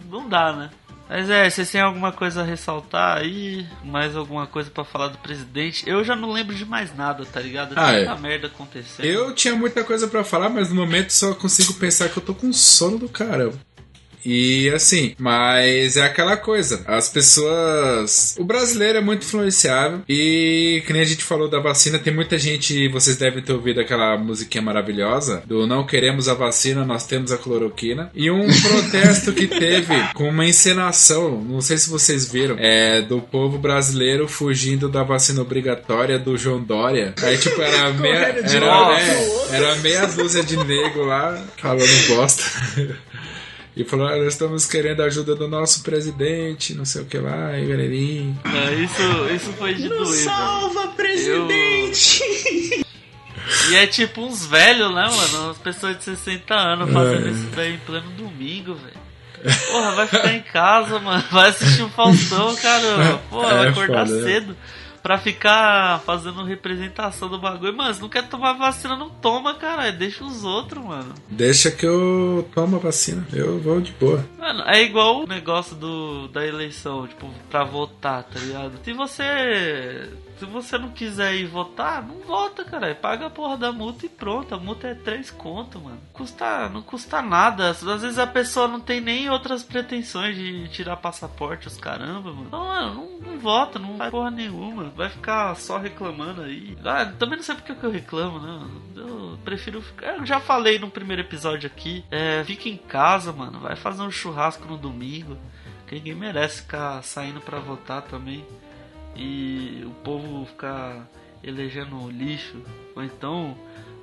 Não 0.10 0.30
dá, 0.30 0.54
né? 0.54 0.70
Mas 1.08 1.30
é, 1.30 1.50
vocês 1.50 1.70
têm 1.70 1.82
alguma 1.82 2.12
coisa 2.12 2.42
a 2.42 2.44
ressaltar 2.44 3.20
aí? 3.20 3.66
Mais 3.84 4.16
alguma 4.16 4.48
coisa 4.48 4.72
pra 4.72 4.84
falar 4.84 5.10
do 5.10 5.18
presidente? 5.20 5.88
Eu 5.88 6.04
já 6.04 6.16
não 6.16 6.32
lembro 6.32 6.56
de 6.56 6.66
mais 6.66 6.96
nada, 6.96 7.26
tá 7.26 7.40
ligado? 7.40 7.74
Ah, 7.76 7.92
Tanta 7.92 8.12
é. 8.12 8.18
merda 8.20 8.48
acontecendo. 8.48 9.06
Eu 9.06 9.34
tinha 9.34 9.56
muita 9.56 9.84
coisa 9.84 10.08
pra 10.08 10.24
falar, 10.24 10.50
mas 10.50 10.70
no 10.70 10.76
momento 10.76 11.12
só 11.12 11.34
consigo 11.36 11.74
pensar 11.76 12.10
que 12.10 12.18
eu 12.18 12.24
tô 12.24 12.34
com 12.34 12.52
sono 12.52 12.98
do 12.98 13.08
caramba. 13.08 13.54
E 14.26 14.70
assim, 14.72 15.16
mas 15.20 15.98
é 15.98 16.04
aquela 16.04 16.36
coisa. 16.36 16.84
As 16.88 17.10
pessoas. 17.10 18.36
O 18.40 18.44
brasileiro 18.44 18.98
é 18.98 19.02
muito 19.02 19.24
influenciável. 19.24 20.02
E 20.10 20.84
que 20.86 20.94
nem 20.94 21.02
a 21.02 21.06
gente 21.06 21.24
falou 21.24 21.48
da 21.48 21.60
vacina, 21.60 22.00
tem 22.00 22.14
muita 22.14 22.38
gente. 22.38 22.88
Vocês 22.90 23.18
devem 23.18 23.44
ter 23.44 23.54
ouvido 23.54 23.80
aquela 23.80 24.18
musiquinha 24.18 24.62
maravilhosa 24.62 25.44
do 25.46 25.68
Não 25.68 25.86
Queremos 25.86 26.28
a 26.28 26.34
Vacina, 26.34 26.84
Nós 26.84 27.06
Temos 27.06 27.32
a 27.32 27.38
Cloroquina. 27.38 28.10
E 28.16 28.32
um 28.32 28.48
protesto 28.62 29.32
que 29.34 29.48
teve 29.48 29.94
com 30.14 30.30
uma 30.30 30.46
encenação, 30.46 31.42
não 31.42 31.62
sei 31.62 31.78
se 31.78 31.90
vocês 31.90 32.32
viram, 32.32 32.56
é 32.58 33.02
do 33.02 33.22
povo 33.22 33.58
brasileiro 33.58 34.28
fugindo 34.28 34.90
da 34.90 35.04
vacina 35.04 35.42
obrigatória 35.42 36.18
do 36.18 36.38
João 36.38 36.62
Dória. 36.62 37.14
Aí, 37.22 37.38
tipo, 37.38 37.62
era 37.62 37.94
meia, 37.94 38.16
era, 38.16 38.44
pro 38.44 38.92
é, 38.92 39.56
era 39.56 39.76
meia 39.78 40.06
dúzia 40.08 40.44
de 40.44 40.58
nego 40.58 41.04
lá 41.04 41.44
falando 41.58 42.08
bosta. 42.08 42.44
E 43.76 43.84
falou, 43.84 44.08
"Ah, 44.08 44.16
nós 44.16 44.28
estamos 44.34 44.66
querendo 44.66 45.02
a 45.02 45.06
ajuda 45.06 45.36
do 45.36 45.48
nosso 45.50 45.84
presidente, 45.84 46.74
não 46.74 46.86
sei 46.86 47.02
o 47.02 47.06
que 47.06 47.18
lá, 47.18 47.58
e 47.60 47.66
galerinha. 47.66 48.36
Não, 48.46 48.74
isso, 48.84 49.02
isso 49.36 49.52
foi 49.54 49.74
de 49.74 49.90
mano. 49.90 50.06
salva, 50.06 50.88
presidente! 50.90 52.24
E 53.70 53.76
é 53.76 53.86
tipo 53.86 54.22
uns 54.22 54.46
velhos, 54.46 54.90
né, 54.94 55.04
mano? 55.10 55.46
Umas 55.46 55.58
pessoas 55.58 55.98
de 55.98 56.04
60 56.06 56.54
anos 56.56 56.92
fazendo 56.92 57.30
isso 57.30 57.48
daí 57.56 57.74
em 57.76 57.78
pleno 57.80 58.10
domingo, 58.12 58.76
velho. 58.76 59.06
Porra, 59.72 59.92
vai 59.92 60.08
ficar 60.08 60.34
em 60.34 60.42
casa, 60.42 61.00
mano. 61.00 61.24
Vai 61.32 61.50
assistir 61.50 61.84
o 61.84 61.90
Faustão, 61.90 62.56
caramba. 62.56 63.22
Porra, 63.30 63.52
É 63.52 63.58
vai 63.58 63.68
acordar 63.68 64.08
foda, 64.08 64.20
né? 64.20 64.24
cedo 64.24 64.58
pra 65.06 65.20
ficar 65.20 66.00
fazendo 66.00 66.44
representação 66.44 67.30
do 67.30 67.38
bagulho. 67.38 67.78
Mano, 67.78 67.94
se 67.94 68.02
não 68.02 68.10
quer 68.10 68.28
tomar 68.28 68.54
vacina, 68.54 68.96
não 68.96 69.08
toma, 69.08 69.54
caralho. 69.54 69.96
Deixa 69.96 70.24
os 70.24 70.44
outros, 70.44 70.84
mano. 70.84 71.14
Deixa 71.30 71.70
que 71.70 71.86
eu 71.86 72.50
tomo 72.56 72.78
a 72.78 72.80
vacina, 72.80 73.24
eu 73.32 73.60
vou 73.60 73.80
de 73.80 73.92
boa. 73.92 74.26
Mano, 74.40 74.64
é 74.66 74.82
igual 74.82 75.22
o 75.22 75.28
negócio 75.28 75.76
do, 75.76 76.28
da 76.30 76.44
eleição, 76.44 77.06
tipo, 77.06 77.30
pra 77.52 77.64
votar, 77.64 78.24
tá 78.24 78.40
ligado? 78.40 78.80
Se 78.84 78.94
você. 78.94 80.10
Se 80.38 80.46
você 80.46 80.78
não 80.78 80.90
quiser 80.90 81.34
ir 81.36 81.48
votar, 81.48 82.06
não 82.06 82.20
vota, 82.20 82.66
cara. 82.66 82.94
Paga 82.94 83.28
a 83.28 83.30
porra 83.30 83.58
da 83.58 83.72
multa 83.72 84.06
e 84.06 84.10
pronto. 84.10 84.54
A 84.54 84.58
multa 84.60 84.88
é 84.88 84.94
3 84.94 85.32
conto, 85.32 85.80
mano. 85.80 86.00
Custa, 86.12 86.68
não 86.70 86.82
custa 86.82 87.22
nada. 87.22 87.70
Às 87.70 87.82
vezes 87.82 88.20
a 88.20 88.28
pessoa 88.28 88.68
não 88.68 88.80
tem 88.80 89.00
nem 89.00 89.30
outras 89.30 89.64
pretensões 89.64 90.36
de 90.36 90.68
tirar 90.70 90.98
passaporte, 90.98 91.68
os 91.68 91.78
caramba, 91.78 92.32
mano. 92.32 92.48
Então, 92.48 92.66
mano, 92.66 92.96
não, 92.96 93.32
não 93.32 93.40
vota, 93.40 93.80
não 93.80 93.98
faz 93.98 94.12
porra 94.12 94.32
nenhuma. 94.32 94.92
Vai 94.96 95.10
ficar 95.10 95.56
só 95.56 95.78
reclamando 95.78 96.42
aí. 96.42 96.78
Ah, 96.84 97.06
também 97.06 97.38
não 97.38 97.44
sei 97.44 97.56
porque 97.56 97.74
que 97.74 97.84
eu 97.84 97.92
reclamo, 97.92 98.40
né? 98.40 98.68
Eu 98.96 99.40
prefiro 99.44 99.82
ficar. 99.82 100.18
Eu 100.18 100.26
já 100.26 100.40
falei 100.40 100.80
no 100.80 100.90
primeiro 100.90 101.22
episódio 101.22 101.68
aqui. 101.68 102.04
É, 102.12 102.44
fica 102.44 102.68
em 102.68 102.78
casa, 102.78 103.32
mano. 103.32 103.60
Vai 103.60 103.76
fazer 103.76 104.02
um 104.02 104.12
churrasco 104.12 104.68
no 104.68 104.78
domingo. 104.78 105.38
Que 105.88 105.96
ninguém 105.96 106.16
merece 106.16 106.62
ficar 106.64 107.02
saindo 107.04 107.40
pra 107.40 107.60
votar 107.60 108.02
também. 108.02 108.44
E 109.16 109.84
o 109.86 109.92
povo 110.04 110.46
ficar 110.46 111.08
elegendo 111.44 112.10
lixo. 112.10 112.62
Ou 112.96 113.04
então. 113.04 113.58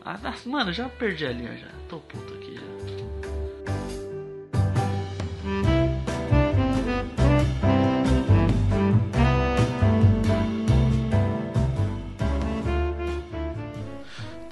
Ah, 0.04 0.18
mano, 0.46 0.72
já 0.72 0.88
perdi 0.88 1.26
a 1.26 1.32
linha 1.32 1.56
já. 1.56 1.68
Tô 1.88 1.98
puto 1.98 2.34
aqui 2.34 2.54
já. 2.56 3.12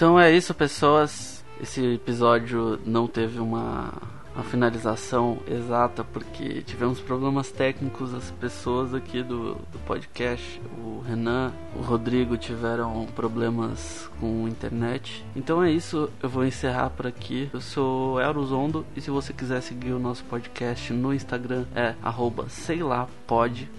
Então 0.01 0.18
é 0.18 0.33
isso, 0.33 0.55
pessoas. 0.55 1.44
Esse 1.61 1.94
episódio 1.94 2.81
não 2.87 3.07
teve 3.07 3.38
uma 3.38 3.92
a 4.40 4.42
finalização 4.42 5.38
exata 5.46 6.03
porque 6.03 6.62
tivemos 6.62 6.98
problemas 6.98 7.50
técnicos. 7.50 8.14
As 8.14 8.31
pessoas 8.33 8.94
aqui 8.94 9.22
do, 9.22 9.55
do 9.55 9.79
podcast, 9.87 10.61
o 10.79 10.89
Renan, 11.00 11.52
o 11.76 11.82
Rodrigo, 11.82 12.36
tiveram 12.36 13.06
problemas 13.14 14.10
com 14.20 14.46
internet. 14.46 15.24
Então 15.34 15.62
é 15.62 15.70
isso, 15.70 16.10
eu 16.22 16.28
vou 16.28 16.44
encerrar 16.44 16.90
por 16.90 17.06
aqui. 17.06 17.50
Eu 17.52 17.60
sou 17.60 18.20
Eurozondo 18.20 18.86
e 18.94 19.00
se 19.00 19.10
você 19.10 19.32
quiser 19.32 19.60
seguir 19.60 19.92
o 19.92 19.98
nosso 19.98 20.24
podcast 20.24 20.92
no 20.92 21.12
Instagram 21.14 21.64
é 21.74 21.94
arroba 22.02 22.48
sei 22.48 22.82
lá 22.82 23.08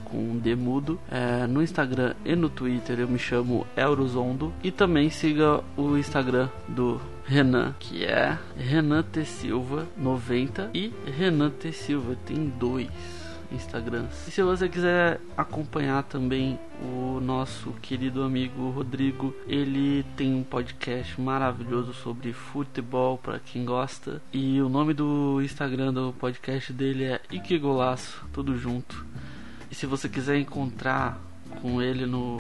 com 0.06 0.38
demudo. 0.38 1.00
É, 1.10 1.46
no 1.48 1.62
Instagram 1.62 2.14
e 2.26 2.36
no 2.36 2.50
Twitter 2.50 3.00
eu 3.00 3.08
me 3.08 3.20
chamo 3.20 3.66
Eurozondo 3.76 4.54
e 4.64 4.72
também 4.72 5.10
siga 5.10 5.62
o 5.76 5.98
Instagram 5.98 6.50
do 6.68 7.00
Renan, 7.26 7.76
que 7.80 8.06
é 8.06 8.38
Renan 8.58 9.04
T 9.04 9.24
Silva 9.26 9.88
90 9.98 10.72
e 10.74 10.94
Renan 11.06 11.50
T 11.50 11.72
Silva 11.72 12.18
tem 12.26 12.52
dois 12.58 13.21
Instagrams. 13.52 14.28
E 14.28 14.32
se 14.32 14.42
você 14.42 14.68
quiser 14.70 15.20
acompanhar 15.38 16.04
também 16.04 16.60
o 16.82 17.20
nosso 17.20 17.72
querido 17.82 18.24
amigo 18.24 18.70
Rodrigo, 18.70 19.36
ele 19.48 20.06
tem 20.16 20.34
um 20.34 20.44
podcast 20.44 21.20
maravilhoso 21.20 21.94
sobre 21.94 22.34
futebol 22.34 23.18
para 23.18 23.40
quem 23.40 23.66
gosta. 23.66 24.22
E 24.34 24.62
o 24.62 24.70
nome 24.70 24.94
do 24.94 25.42
Instagram 25.42 25.94
do 25.94 26.14
podcast 26.14 26.72
dele 26.74 27.06
é 27.06 27.22
Ikegolaço, 27.32 28.26
tudo 28.34 28.58
junto. 28.58 29.06
E 29.70 29.76
se 29.76 29.86
você 29.86 30.10
quiser 30.10 30.38
encontrar 30.38 31.22
com 31.62 31.82
ele 31.82 32.06
no 32.06 32.40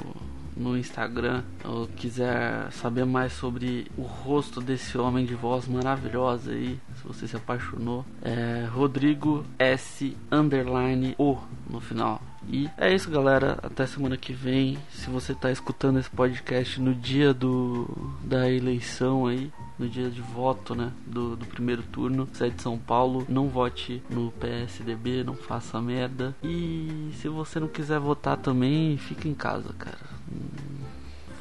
no 0.61 0.77
Instagram 0.77 1.43
ou 1.65 1.87
quiser 1.87 2.71
saber 2.71 3.05
mais 3.05 3.33
sobre 3.33 3.87
o 3.97 4.03
rosto 4.03 4.61
desse 4.61 4.97
homem 4.97 5.25
de 5.25 5.33
voz 5.33 5.67
maravilhosa 5.67 6.51
aí, 6.51 6.79
se 6.95 7.07
você 7.07 7.27
se 7.27 7.35
apaixonou, 7.35 8.05
é 8.21 8.67
Rodrigo 8.71 9.43
S 9.57 10.15
underline 10.31 11.15
O 11.17 11.37
no 11.69 11.79
final. 11.79 12.21
E 12.47 12.69
é 12.77 12.93
isso, 12.93 13.09
galera. 13.09 13.59
Até 13.61 13.85
semana 13.85 14.17
que 14.17 14.33
vem. 14.33 14.77
Se 14.89 15.09
você 15.09 15.31
está 15.31 15.51
escutando 15.51 15.99
esse 15.99 16.09
podcast 16.09 16.81
no 16.81 16.93
dia 16.93 17.33
do 17.33 17.87
da 18.23 18.49
eleição 18.49 19.27
aí, 19.27 19.51
no 19.81 19.89
dia 19.89 20.09
de 20.09 20.21
voto, 20.21 20.73
né, 20.73 20.91
do, 21.05 21.35
do 21.35 21.45
primeiro 21.45 21.83
turno, 21.83 22.27
você 22.31 22.45
é 22.45 22.49
de 22.49 22.61
São 22.61 22.77
Paulo, 22.77 23.25
não 23.27 23.49
vote 23.49 24.01
no 24.09 24.31
PSDB, 24.31 25.23
não 25.23 25.35
faça 25.35 25.81
merda. 25.81 26.35
E 26.43 27.09
se 27.15 27.27
você 27.27 27.59
não 27.59 27.67
quiser 27.67 27.99
votar 27.99 28.37
também, 28.37 28.95
fica 28.97 29.27
em 29.27 29.33
casa, 29.33 29.73
cara 29.73 30.21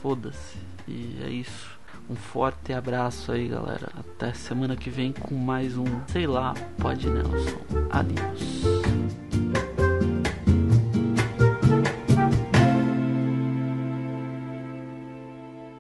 foda-se. 0.01 0.59
E 0.89 1.19
é 1.23 1.29
isso. 1.29 1.79
Um 2.09 2.17
forte 2.17 2.73
abraço 2.73 3.31
aí, 3.31 3.49
galera. 3.49 3.89
Até 3.99 4.33
semana 4.33 4.75
que 4.75 4.91
vem 4.91 5.13
com 5.13 5.35
mais 5.35 5.77
um, 5.77 5.87
sei 6.09 6.27
lá, 6.27 6.55
Pode 6.79 7.09
Nelson. 7.09 7.61
Adeus. 7.91 9.00